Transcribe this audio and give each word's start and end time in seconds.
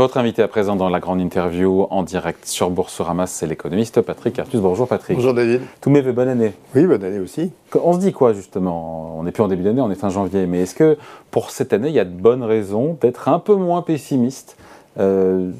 Votre 0.00 0.16
invité 0.16 0.40
à 0.40 0.48
présent 0.48 0.76
dans 0.76 0.88
la 0.88 0.98
grande 0.98 1.20
interview 1.20 1.86
en 1.90 2.02
direct 2.02 2.46
sur 2.46 2.70
Boursorama, 2.70 3.26
c'est 3.26 3.46
l'économiste 3.46 4.00
Patrick 4.00 4.38
Artus. 4.38 4.58
Bonjour 4.58 4.88
Patrick. 4.88 5.14
Bonjour 5.14 5.34
David. 5.34 5.60
Tous 5.82 5.90
mes 5.90 6.00
bonne 6.00 6.28
année. 6.28 6.54
Oui, 6.74 6.86
bonne 6.86 7.04
année 7.04 7.18
aussi. 7.18 7.52
On 7.74 7.92
se 7.92 7.98
dit 7.98 8.10
quoi 8.10 8.32
justement? 8.32 9.18
On 9.18 9.24
n'est 9.24 9.30
plus 9.30 9.42
en 9.42 9.48
début 9.48 9.62
d'année, 9.62 9.82
on 9.82 9.90
est 9.90 9.96
fin 9.96 10.08
janvier. 10.08 10.46
Mais 10.46 10.62
est-ce 10.62 10.74
que 10.74 10.96
pour 11.30 11.50
cette 11.50 11.74
année, 11.74 11.88
il 11.88 11.94
y 11.94 11.98
a 11.98 12.06
de 12.06 12.18
bonnes 12.18 12.42
raisons 12.42 12.96
d'être 12.98 13.28
un 13.28 13.38
peu 13.38 13.54
moins 13.54 13.82
pessimiste 13.82 14.56
euh, 14.98 15.50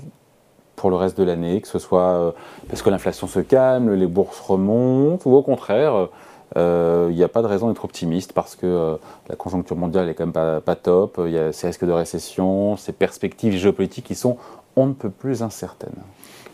pour 0.74 0.88
le 0.88 0.96
reste 0.96 1.18
de 1.18 1.24
l'année, 1.24 1.60
que 1.60 1.68
ce 1.68 1.78
soit 1.78 2.00
euh, 2.00 2.30
parce 2.70 2.80
que 2.80 2.88
l'inflation 2.88 3.26
se 3.26 3.40
calme, 3.40 3.92
les 3.92 4.06
bourses 4.06 4.40
remontent, 4.40 5.28
ou 5.28 5.36
au 5.36 5.42
contraire 5.42 6.08
il 6.56 6.58
euh, 6.58 7.10
n'y 7.12 7.22
a 7.22 7.28
pas 7.28 7.42
de 7.42 7.46
raison 7.46 7.68
d'être 7.68 7.84
optimiste 7.84 8.32
parce 8.32 8.56
que 8.56 8.66
euh, 8.66 8.96
la 9.28 9.36
conjoncture 9.36 9.76
mondiale 9.76 10.08
est 10.08 10.14
quand 10.14 10.26
même 10.26 10.60
pas, 10.60 10.76
top, 10.76 11.20
il 11.24 11.32
y 11.32 11.38
a 11.38 11.52
ces 11.52 11.68
risques 11.68 11.84
de 11.84 11.92
récession, 11.92 12.76
ces 12.76 12.92
perspectives 12.92 13.56
géopolitiques 13.56 14.06
qui 14.06 14.16
sont 14.16 14.36
on 14.74 14.86
ne 14.86 14.92
peut 14.92 15.10
plus 15.10 15.42
incertaines. 15.42 15.90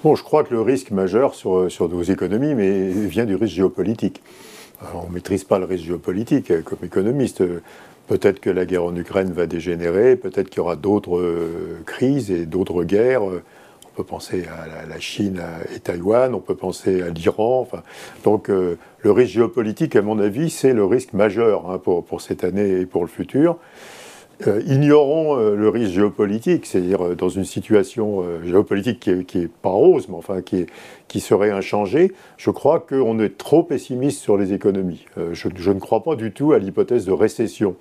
Bon, 0.03 0.15
je 0.15 0.23
crois 0.23 0.45
que 0.45 0.53
le 0.53 0.61
risque 0.61 0.91
majeur 0.91 1.35
sur, 1.35 1.71
sur 1.71 1.89
nos 1.89 2.03
économies 2.03 2.55
mais, 2.55 2.89
vient 2.91 3.25
du 3.25 3.37
risque 3.37 3.55
géopolitique. 3.55 4.23
on 4.95 5.09
ne 5.09 5.15
maîtrise 5.15 5.45
pas 5.45 5.59
le 5.59 5.65
risque 5.65 5.85
géopolitique 5.85 6.51
euh, 6.51 6.61
comme 6.63 6.79
économiste. 6.83 7.43
Peut-être 8.07 8.39
que 8.39 8.51
la 8.51 8.67
guerre 8.67 8.85
en 8.85 8.95
Ukraine 8.95 9.33
va 9.33 9.47
dégénérer, 9.47 10.15
peut-être 10.15 10.51
qu'il 10.51 10.59
y 10.59 10.61
aura 10.61 10.77
d'autres 10.77 11.21
crises 11.87 12.31
et 12.31 12.47
d'autres 12.47 12.85
guerres. 12.85 13.23
On 13.97 14.03
peut 14.03 14.09
penser 14.09 14.45
à 14.47 14.87
la 14.87 15.01
Chine 15.01 15.41
et 15.75 15.81
Taïwan, 15.81 16.35
on 16.35 16.41
peut 16.41 16.55
penser 16.55 17.01
à 17.01 17.09
l'Iran. 17.09 17.61
Enfin, 17.63 17.83
donc 18.25 18.51
euh, 18.51 18.77
le 19.01 19.11
risque 19.11 19.33
géopolitique, 19.33 19.97
à 19.97 20.03
mon 20.03 20.19
avis, 20.19 20.51
c'est 20.51 20.75
le 20.75 20.85
risque 20.85 21.15
majeur 21.15 21.71
hein, 21.71 21.79
pour, 21.79 22.05
pour, 22.05 22.21
cette 22.21 22.45
année 22.45 22.81
et 22.81 22.85
pour 22.85 23.01
le 23.01 23.09
futur. 23.09 23.57
Euh, 24.47 24.61
ignorons 24.67 25.39
euh, 25.39 25.57
le 25.57 25.69
risque 25.69 25.93
géopolitique, 25.93 26.67
c'est-à-dire 26.67 27.17
dans 27.17 27.29
une 27.29 27.45
situation 27.45 28.23
géopolitique 28.45 29.01
qui 29.01 29.11
est, 29.11 29.37
est, 29.37 29.49
pas 29.49 29.71
rose, 29.71 30.09
mais 30.09 30.17
enfin 30.17 30.43
qui, 30.43 30.59
est, 30.59 30.67
qui 31.09 31.21
serait 31.21 31.51
inchangée, 31.51 32.13
je 32.37 32.51
crois 32.51 32.81
qu'on 32.81 33.19
est 33.19 33.39
trop 33.39 33.63
pessimiste 33.63 34.21
sur 34.21 34.37
les 34.37 34.53
économies. 34.53 35.07
Je, 35.33 35.49
je, 35.55 35.71
ne 35.71 35.81
crois 35.81 36.03
pas 36.03 36.17
du 36.17 36.33
tout 36.33 36.53
à 36.53 36.59
l'hypothèse 36.59 37.07
de 37.07 37.13
récession. 37.13 37.77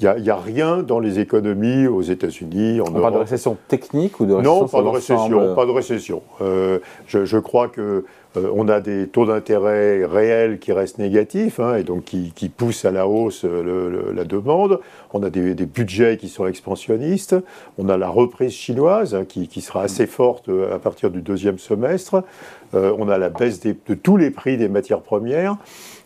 Il 0.00 0.22
n'y 0.22 0.30
a, 0.30 0.36
rien 0.36 0.82
dans 0.82 0.98
les 0.98 1.18
économies 1.18 1.86
aux 1.86 2.00
États-Unis, 2.00 2.80
en 2.80 2.84
On 2.88 3.00
parle 3.00 3.14
de 3.14 3.18
récession 3.18 3.58
technique 3.68 4.18
ou 4.18 4.24
de 4.24 4.32
récession 4.32 4.60
Non, 4.60 4.68
pas 4.68 4.82
de 4.82 4.88
récession, 4.88 5.54
pas 5.54 5.66
de 5.66 5.70
récession. 5.70 6.22
Euh, 6.40 6.78
je, 7.06 7.26
je, 7.26 7.36
crois 7.36 7.68
que 7.68 8.06
euh, 8.36 8.50
on 8.54 8.68
a 8.68 8.80
des 8.80 9.08
taux 9.08 9.26
d'intérêt 9.26 10.04
réels 10.04 10.58
qui 10.58 10.72
restent 10.72 10.98
négatifs 10.98 11.58
hein, 11.58 11.76
et 11.76 11.82
donc 11.82 12.04
qui, 12.04 12.48
poussent 12.48 12.84
à 12.84 12.90
la 12.90 13.08
hausse 13.08 13.44
euh, 13.44 14.12
la 14.14 14.24
demande. 14.24 14.80
On 15.12 15.22
a 15.22 15.30
des, 15.30 15.54
budgets 15.66 16.16
qui 16.16 16.28
sont 16.28 16.46
expansionnistes. 16.46 17.34
On 17.78 17.88
a 17.88 17.96
la 17.96 18.08
reprise 18.08 18.52
chinoise 18.52 19.14
hein, 19.14 19.24
qui, 19.24 19.48
qui, 19.48 19.60
sera 19.60 19.82
assez 19.82 20.06
forte 20.06 20.48
euh, 20.48 20.74
à 20.74 20.78
partir 20.78 21.10
du 21.10 21.22
deuxième 21.22 21.58
semestre. 21.58 22.22
Euh, 22.74 22.94
on 22.98 23.08
a 23.08 23.18
la 23.18 23.30
baisse 23.30 23.60
de 23.60 23.94
tous 23.94 24.16
les 24.16 24.30
prix 24.30 24.56
des 24.56 24.68
matières 24.68 25.02
premières. 25.02 25.56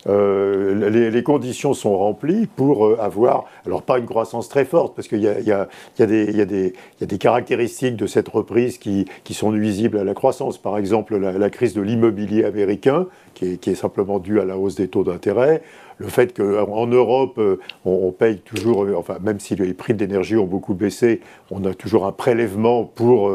Euh, 0.07 1.11
les, 1.11 1.23
conditions 1.23 1.73
sont 1.73 1.97
remplies 1.97 2.47
pour 2.47 2.87
euh, 2.87 2.99
avoir, 3.01 3.47
alors 3.65 3.81
pas 3.81 3.99
une 3.99 4.05
croissance 4.05 4.51
très 4.51 4.67
forte, 4.67 4.95
parce 4.95 5.09
qu'il 5.09 5.21
y, 5.21 5.23
y, 5.23 5.53
a 5.53 5.69
des 6.07 7.19
caractéristiques 7.19 7.97
de 7.97 8.07
cette 8.07 8.29
reprise 8.29 8.77
qui, 8.77 9.07
sont 9.31 9.51
nuisibles 9.53 9.99
à 9.99 10.05
la 10.05 10.13
croissance. 10.13 10.59
Par 10.59 10.77
exemple, 10.77 11.17
la, 11.17 11.51
crise 11.51 11.73
de 11.75 11.81
l'immobilier 11.81 12.45
américain, 12.45 13.07
qui 13.35 13.59
est, 13.65 13.75
simplement 13.75 14.19
due 14.19 14.41
à 14.41 14.45
la 14.45 14.59
hausse 14.59 14.75
des 14.75 14.89
taux 14.89 15.05
d'intérêt. 15.05 15.63
Le 15.99 16.09
fait 16.09 16.37
qu'en 16.37 16.87
Europe, 16.87 17.41
on, 17.85 17.91
on, 17.91 18.11
paye 18.11 18.39
toujours, 18.39 18.87
enfin, 18.97 19.19
même 19.23 19.41
si 19.41 19.55
les 19.57 19.73
prix 19.75 19.95
de 19.95 20.01
l'énergie 20.01 20.37
ont 20.37 20.47
beaucoup 20.47 20.75
baissé, 20.75 21.21
on 21.51 21.65
a 21.65 21.73
toujours 21.73 22.05
un 22.05 22.13
prélèvement 22.13 22.85
pour 22.85 23.31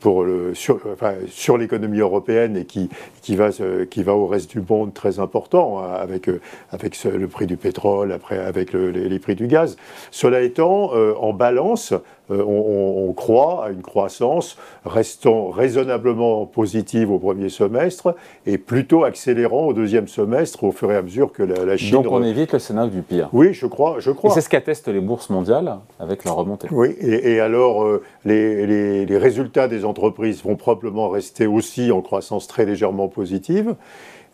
pour 0.00 0.24
le, 0.24 0.54
sur, 0.54 0.80
enfin, 0.92 1.14
sur 1.28 1.58
l'économie 1.58 2.00
européenne 2.00 2.56
et 2.56 2.64
qui, 2.64 2.88
qui, 3.22 3.36
va, 3.36 3.50
qui 3.90 4.02
va 4.02 4.14
au 4.14 4.26
reste 4.26 4.50
du 4.50 4.62
monde 4.68 4.92
très 4.94 5.18
important, 5.20 5.80
hein, 5.80 5.92
avec, 6.00 6.28
avec 6.72 6.94
ce, 6.94 7.08
le 7.08 7.28
prix 7.28 7.46
du 7.46 7.56
pétrole, 7.56 8.12
après 8.12 8.38
avec 8.38 8.72
le, 8.72 8.90
les, 8.90 9.08
les, 9.08 9.18
prix 9.18 9.34
du 9.34 9.46
gaz. 9.46 9.76
Cela 10.10 10.40
étant, 10.40 10.90
euh, 10.94 11.14
en 11.18 11.32
balance, 11.32 11.94
euh, 12.30 12.42
on, 12.44 13.08
on, 13.08 13.12
croit 13.12 13.66
à 13.66 13.70
une 13.70 13.82
croissance 13.82 14.56
restant 14.84 15.50
raisonnablement 15.50 16.46
positive 16.46 17.10
au 17.10 17.18
premier 17.18 17.48
semestre 17.48 18.14
et 18.46 18.58
plutôt 18.58 19.04
accélérant 19.04 19.66
au 19.66 19.72
deuxième 19.72 20.08
semestre 20.08 20.64
au 20.64 20.72
fur 20.72 20.90
et 20.92 20.96
à 20.96 21.02
mesure 21.02 21.32
que 21.32 21.42
la, 21.42 21.64
la 21.64 21.76
Chine... 21.76 21.92
Donc 21.92 22.06
on 22.10 22.22
évite 22.22 22.52
le 22.52 22.58
scénario 22.58 22.90
du 22.90 23.02
pire. 23.02 23.28
Oui, 23.32 23.52
je 23.52 23.66
crois. 23.66 23.96
Je 23.98 24.10
crois. 24.10 24.30
Et 24.30 24.34
c'est 24.34 24.40
ce 24.40 24.48
qu'attestent 24.48 24.88
les 24.88 25.00
bourses 25.00 25.30
mondiales 25.30 25.78
avec 25.98 26.24
leur 26.24 26.36
remontée. 26.36 26.68
Oui, 26.70 26.94
et, 27.00 27.32
et 27.32 27.40
alors 27.40 27.84
euh, 27.84 28.02
les, 28.24 28.66
les, 28.66 29.06
les 29.06 29.18
résultats 29.18 29.68
des 29.68 29.84
entreprises 29.84 30.42
vont 30.42 30.56
probablement 30.56 31.08
rester 31.08 31.46
aussi 31.46 31.90
en 31.90 32.00
croissance 32.00 32.46
très 32.46 32.64
légèrement 32.64 33.08
positive. 33.08 33.74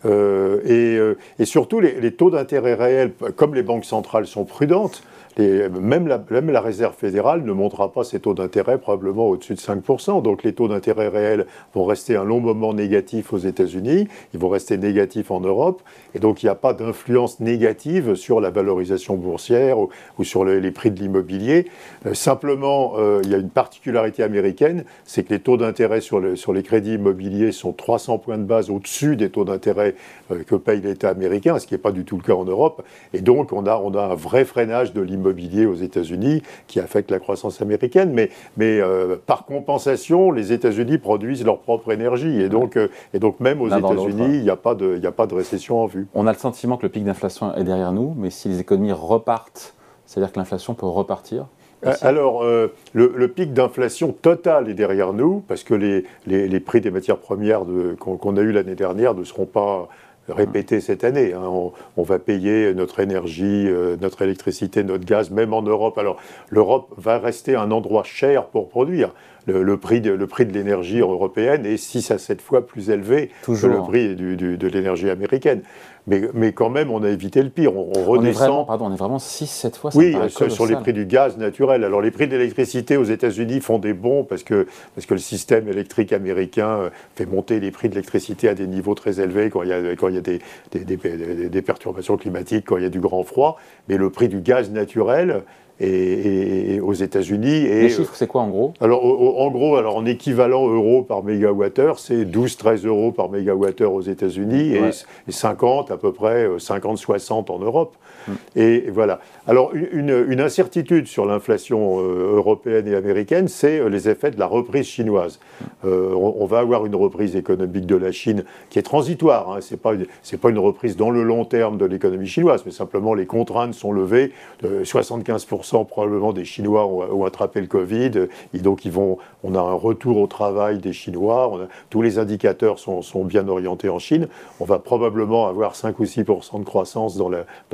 Euh, 0.05 0.61
et, 0.63 1.41
et, 1.41 1.45
surtout, 1.45 1.79
les, 1.79 1.99
les 1.99 2.13
taux 2.13 2.29
d'intérêt 2.29 2.75
réels, 2.75 3.13
comme 3.35 3.55
les 3.55 3.63
banques 3.63 3.85
centrales 3.85 4.27
sont 4.27 4.45
prudentes, 4.45 5.01
même 5.37 6.07
la, 6.07 6.61
Réserve 6.61 6.95
fédérale 6.95 7.43
ne 7.43 7.51
montera 7.51 7.91
pas 7.91 8.03
ses 8.03 8.19
taux 8.19 8.33
d'intérêt 8.33 8.77
probablement 8.79 9.27
au-dessus 9.27 9.53
de 9.53 9.59
5%. 9.59 10.21
Donc 10.21 10.43
les 10.43 10.53
taux 10.53 10.67
d'intérêt 10.67 11.07
réels 11.07 11.45
vont 11.73 11.85
rester 11.85 12.15
un 12.15 12.23
long 12.23 12.39
moment 12.39 12.73
négatifs 12.73 13.31
aux 13.33 13.37
États-Unis, 13.37 14.07
ils 14.33 14.39
vont 14.39 14.49
rester 14.49 14.77
négatifs 14.77 15.31
en 15.31 15.39
Europe. 15.39 15.81
Et 16.15 16.19
donc 16.19 16.41
il 16.41 16.47
n'y 16.47 16.49
a 16.49 16.55
pas 16.55 16.73
d'influence 16.73 17.39
négative 17.39 18.15
sur 18.15 18.41
la 18.41 18.49
valorisation 18.49 19.15
boursière 19.15 19.77
ou, 19.79 19.89
sur 20.23 20.43
le, 20.43 20.59
les 20.59 20.71
prix 20.71 20.91
de 20.91 20.99
l'immobilier. 20.99 21.67
Euh, 22.05 22.13
simplement, 22.13 22.93
euh, 22.97 23.21
il 23.23 23.29
y 23.29 23.35
a 23.35 23.37
une 23.37 23.49
particularité 23.49 24.23
américaine, 24.23 24.83
c'est 25.05 25.23
que 25.23 25.33
les 25.33 25.39
taux 25.39 25.57
d'intérêt 25.57 26.01
sur, 26.01 26.19
le, 26.19 26.35
sur 26.35 26.53
les 26.53 26.63
crédits 26.63 26.95
immobiliers 26.95 27.51
sont 27.51 27.73
300 27.73 28.17
points 28.17 28.37
de 28.37 28.43
base 28.43 28.69
au-dessus 28.69 29.15
des 29.15 29.29
taux 29.29 29.45
d'intérêt 29.45 29.95
euh, 30.31 30.43
que 30.43 30.55
paye 30.55 30.81
l'État 30.81 31.09
américain, 31.09 31.59
ce 31.59 31.67
qui 31.67 31.75
n'est 31.75 31.79
pas 31.79 31.91
du 31.91 32.05
tout 32.05 32.17
le 32.17 32.23
cas 32.23 32.33
en 32.33 32.45
Europe. 32.45 32.83
Et 33.13 33.21
donc 33.21 33.53
on 33.53 33.65
a 33.65 33.75
un 33.75 34.15
vrai 34.15 34.43
freinage 34.43 34.93
de 34.93 35.01
l'immobilier 35.01 35.26
immobilier 35.27 35.65
aux 35.65 35.75
États-Unis 35.75 36.41
qui 36.67 36.79
affecte 36.79 37.11
la 37.11 37.19
croissance 37.19 37.61
américaine, 37.61 38.11
mais, 38.13 38.29
mais 38.55 38.79
euh, 38.79 39.17
par 39.25 39.45
compensation, 39.45 40.31
les 40.31 40.53
États-Unis 40.53 40.97
produisent 40.97 41.43
leur 41.43 41.59
propre 41.59 41.91
énergie. 41.91 42.41
Et 42.41 42.49
donc, 42.49 42.77
euh, 42.77 42.87
et 43.13 43.19
donc 43.19 43.39
même 43.39 43.61
aux 43.61 43.67
États-Unis, 43.67 44.37
il 44.37 44.43
n'y 44.43 44.49
a, 44.49 44.55
pas 44.55 44.75
de, 44.75 44.99
a 45.05 45.11
pas 45.11 45.27
de 45.27 45.35
récession 45.35 45.81
en 45.81 45.85
vue. 45.85 46.07
On 46.13 46.27
a 46.27 46.31
le 46.31 46.37
sentiment 46.37 46.77
que 46.77 46.83
le 46.83 46.89
pic 46.89 47.03
d'inflation 47.03 47.53
est 47.55 47.63
derrière 47.63 47.91
nous, 47.91 48.13
mais 48.17 48.29
si 48.29 48.47
les 48.49 48.59
économies 48.59 48.93
repartent, 48.93 49.75
c'est-à-dire 50.05 50.31
que 50.31 50.39
l'inflation 50.39 50.73
peut 50.73 50.85
repartir 50.85 51.47
Merci. 51.83 52.05
Alors, 52.07 52.43
euh, 52.43 52.73
le, 52.93 53.13
le, 53.15 53.27
pic 53.27 53.53
d'inflation 53.53 54.11
total 54.11 54.67
est 54.67 54.73
derrière 54.73 55.13
nous, 55.13 55.43
parce 55.47 55.63
que 55.63 55.75
les, 55.75 56.05
les, 56.25 56.47
les 56.47 56.59
prix 56.59 56.81
des 56.81 56.89
matières 56.89 57.19
premières 57.19 57.61
qu'on 57.99 58.17
qu 58.17 58.39
a 58.39 58.41
eu 58.41 58.51
l'année 58.51 58.73
dernière 58.73 59.13
ne 59.13 59.23
seront 59.23 59.45
pas 59.45 59.87
répéter 60.29 60.81
cette 60.81 61.03
année. 61.03 61.33
Hein. 61.33 61.43
On, 61.43 61.71
on, 61.95 62.03
va 62.03 62.19
payer 62.19 62.73
notre 62.73 62.99
énergie, 62.99 63.67
euh, 63.67 63.95
notre 64.01 64.21
électricité, 64.21 64.83
notre 64.83 65.05
gaz, 65.05 65.31
même 65.31 65.53
en 65.53 65.61
Europe. 65.61 65.97
Alors 65.97 66.17
l'Europe 66.49 66.93
va 66.97 67.17
rester 67.17 67.55
un 67.55 67.71
endroit 67.71 68.03
cher 68.03 68.47
pour 68.47 68.69
produire. 68.69 69.13
Le, 69.45 69.63
le 69.63 69.77
prix 69.77 70.01
de, 70.01 70.11
le 70.11 70.27
prix 70.27 70.45
de 70.45 70.51
l'énergie 70.51 70.99
européenne 70.99 71.65
est 71.65 71.77
6 71.77 72.11
à 72.11 72.17
7 72.17 72.41
fois 72.41 72.67
plus 72.67 72.89
élevé 72.89 73.31
Toujours. 73.43 73.71
que 73.71 73.75
le 73.75 73.81
prix 73.83 74.15
du, 74.15 74.35
du, 74.35 74.57
de 74.57 74.67
l'énergie 74.67 75.09
américaine. 75.09 75.61
Mais, 76.07 76.21
mais, 76.33 76.53
quand 76.53 76.69
même, 76.69 76.89
on 76.89 77.03
a 77.03 77.09
évité 77.09 77.43
le 77.43 77.49
pire. 77.49 77.75
On, 77.75 77.91
on 77.95 78.03
redescend. 78.05 78.09
On 78.09 78.23
est 78.23 78.31
vraiment, 78.31 78.65
pardon, 78.65 78.85
on 78.85 78.93
est 78.93 78.97
vraiment 78.97 79.17
6-7 79.17 79.75
fois. 79.77 79.91
oui, 79.93 80.15
sur, 80.29 80.49
sur, 80.51 80.65
les 80.65 80.75
prix 80.75 80.93
du 80.93 81.05
gaz 81.05 81.37
naturel. 81.37 81.83
Alors, 81.83 82.01
les 82.01 82.11
prix 82.11 82.27
de 82.27 82.37
l'électricité 82.37 82.95
aux 82.95 83.03
États-Unis 83.03 83.59
font 83.59 83.77
des 83.77 83.93
bons 83.93 84.23
parce 84.23 84.43
que, 84.43 84.67
parce 84.95 85.05
que 85.05 85.13
le 85.13 85.19
système 85.19 85.67
électrique 85.67 86.13
américain 86.13 86.69
euh, 86.79 86.89
fait 87.15 87.25
monter 87.25 87.59
les 87.59 87.71
prix 87.71 87.89
de 87.89 87.95
l'électricité 87.95 88.47
à 88.47 88.55
des 88.55 88.67
niveaux 88.67 88.95
très 88.95 89.19
élevés 89.19 89.49
quand 89.49 89.63
il 89.63 89.69
y 89.69 89.73
a, 89.73 89.95
quand 89.95 90.07
il 90.07 90.15
y 90.15 90.17
a 90.17 90.21
des, 90.21 90.39
des, 90.71 90.85
des, 90.85 91.49
des 91.49 91.61
perturbations 91.61 92.15
climatiques, 92.15 92.65
quand 92.65 92.77
il 92.77 92.83
y 92.83 92.87
a 92.87 92.89
du 92.89 93.01
grand 93.01 93.23
froid. 93.23 93.57
Mais 93.89 93.97
le 93.97 94.09
prix 94.09 94.29
du 94.29 94.39
gaz 94.39 94.71
naturel, 94.71 95.43
et, 95.79 96.75
et, 96.75 96.79
aux 96.79 96.93
États-Unis. 96.93 97.63
Les 97.63 97.89
chiffres, 97.89 98.15
c'est 98.15 98.27
quoi 98.27 98.41
en 98.41 98.49
gros? 98.49 98.73
Alors, 98.81 99.03
en 99.05 99.49
gros, 99.51 99.75
alors 99.75 99.97
en 99.97 100.05
équivalent 100.05 100.67
euro 100.67 101.03
par 101.03 101.23
mégawattheure, 101.23 101.99
c'est 101.99 102.25
12-13 102.25 102.85
euros 102.87 103.11
par 103.11 103.29
mégawattheure 103.29 103.93
aux 103.93 104.01
États-Unis 104.01 104.79
ouais. 104.79 104.91
et, 105.27 105.31
50 105.31 105.91
à 105.91 105.97
peu 105.97 106.11
près 106.11 106.47
50-60 106.47 107.51
en 107.51 107.59
Europe. 107.59 107.95
Hum. 108.27 108.35
Et 108.55 108.89
voilà. 108.91 109.19
Alors, 109.47 109.73
une, 109.73 110.25
une 110.27 110.41
incertitude 110.41 111.07
sur 111.07 111.25
l'inflation 111.25 111.99
euh, 111.99 112.35
européenne 112.35 112.87
et 112.87 112.95
américaine, 112.95 113.47
c'est 113.47 113.79
euh, 113.79 113.89
les 113.89 114.09
effets 114.09 114.31
de 114.31 114.39
la 114.39 114.45
reprise 114.45 114.85
chinoise. 114.85 115.39
Euh, 115.85 116.13
on, 116.13 116.35
on, 116.39 116.45
va 116.45 116.59
avoir 116.59 116.85
une 116.85 116.95
reprise 116.95 117.35
économique 117.35 117.85
de 117.85 117.95
la 117.95 118.11
Chine 118.11 118.43
qui 118.69 118.79
est 118.79 118.83
transitoire. 118.83 119.51
Hein. 119.51 119.59
C'est 119.61 119.79
pas 119.81 119.93
c'est 120.23 120.39
pas 120.39 120.49
une 120.49 120.59
reprise 120.59 120.97
dans 120.97 121.09
le 121.09 121.23
long 121.23 121.45
terme 121.45 121.77
de 121.77 121.85
l'économie 121.85 122.27
chinoise, 122.27 122.63
mais 122.65 122.71
simplement 122.71 123.13
les 123.13 123.25
contraintes 123.25 123.73
sont 123.73 123.91
levées 123.91 124.31
de 124.61 124.83
75 124.83 125.45
60% 125.67 125.85
probablement 125.85 126.33
des 126.33 126.45
Chinois 126.45 126.85
ont, 126.85 127.25
attrapé 127.25 127.61
le 127.61 127.67
Covid. 127.67 128.11
Et 128.53 128.59
donc, 128.59 128.85
ils 128.85 128.91
vont, 128.91 129.17
on 129.43 129.55
a 129.55 129.59
un 129.59 129.73
retour 129.73 130.17
au 130.17 130.27
travail 130.27 130.79
des 130.79 130.93
Chinois. 130.93 131.67
tous 131.89 132.01
les 132.01 132.19
indicateurs 132.19 132.79
sont, 132.79 133.01
sont, 133.01 133.25
bien 133.25 133.47
orientés 133.47 133.89
en 133.89 133.99
Chine. 133.99 134.27
On 134.59 134.65
va 134.65 134.79
probablement 134.79 135.47
avoir 135.47 135.75
5 135.75 135.99
ou 135.99 136.05
6% 136.05 136.59
de 136.59 136.65
croissance 136.65 137.17
dans 137.17 137.29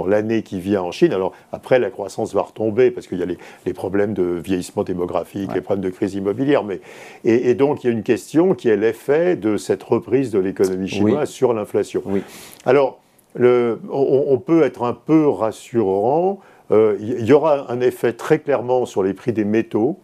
l'année 0.07 0.37
dans 0.37 0.43
qui 0.43 0.59
vient 0.59 0.81
en 0.81 0.91
Chine. 0.91 1.13
Alors, 1.13 1.33
après, 1.51 1.79
la 1.79 1.89
croissance 1.89 2.33
va 2.33 2.41
retomber 2.41 2.91
parce 2.91 3.07
qu'il 3.07 3.19
y 3.19 3.23
a 3.23 3.25
les, 3.25 3.37
les, 3.65 3.73
problèmes 3.73 4.13
de 4.13 4.23
vieillissement 4.23 4.83
démographique, 4.83 5.53
les 5.53 5.61
problèmes 5.61 5.83
de 5.83 5.89
crise 5.89 6.15
immobilière. 6.15 6.63
Mais, 6.63 6.81
et, 7.23 7.53
donc, 7.53 7.83
il 7.83 7.87
y 7.87 7.89
a 7.89 7.93
une 7.93 8.03
question 8.03 8.53
qui 8.55 8.69
est 8.69 8.77
l'effet 8.77 9.35
de 9.35 9.57
cette 9.57 9.83
reprise 9.83 10.31
de 10.31 10.39
l'économie 10.39 10.87
chinoise 10.87 11.29
sur 11.29 11.53
l'inflation. 11.53 12.01
Oui. 12.05 12.23
Alors, 12.65 12.99
le, 13.35 13.81
on, 13.91 14.37
peut 14.37 14.63
être 14.63 14.83
un 14.83 14.93
peu 14.93 15.27
rassurant. 15.27 16.39
Euh, 16.71 16.97
il 16.99 17.25
y 17.25 17.33
aura 17.33 17.71
un 17.71 17.81
effet 17.81 18.13
très 18.13 18.39
clairement 18.39 18.85
sur 18.85 19.03
les 19.03 19.13
prix 19.13 19.33
des 19.33 19.45
métaux, 19.45 19.99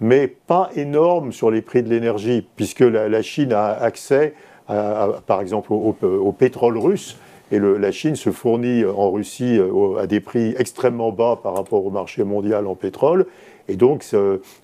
mais 0.00 0.26
pas 0.26 0.70
énorme 0.76 1.32
sur 1.32 1.50
les 1.50 1.62
prix 1.62 1.82
de 1.82 1.88
l'énergie, 1.88 2.46
puisque 2.56 2.80
la, 2.80 3.22
Chine 3.22 3.52
a 3.52 3.66
accès, 3.66 4.34
par 4.66 5.40
exemple, 5.40 5.72
au, 5.72 6.32
pétrole 6.32 6.78
russe. 6.78 7.16
Et 7.52 7.58
la 7.58 7.90
Chine 7.90 8.14
se 8.14 8.30
fournit 8.30 8.84
en 8.84 9.10
Russie 9.10 9.58
euh, 9.58 9.98
à 9.98 10.06
des 10.06 10.20
prix 10.20 10.54
extrêmement 10.56 11.10
bas 11.10 11.38
par 11.42 11.56
rapport 11.56 11.84
au 11.84 11.90
marché 11.90 12.22
mondial 12.22 12.68
en 12.68 12.76
pétrole. 12.76 13.26
Et 13.70 13.76
donc, 13.76 14.04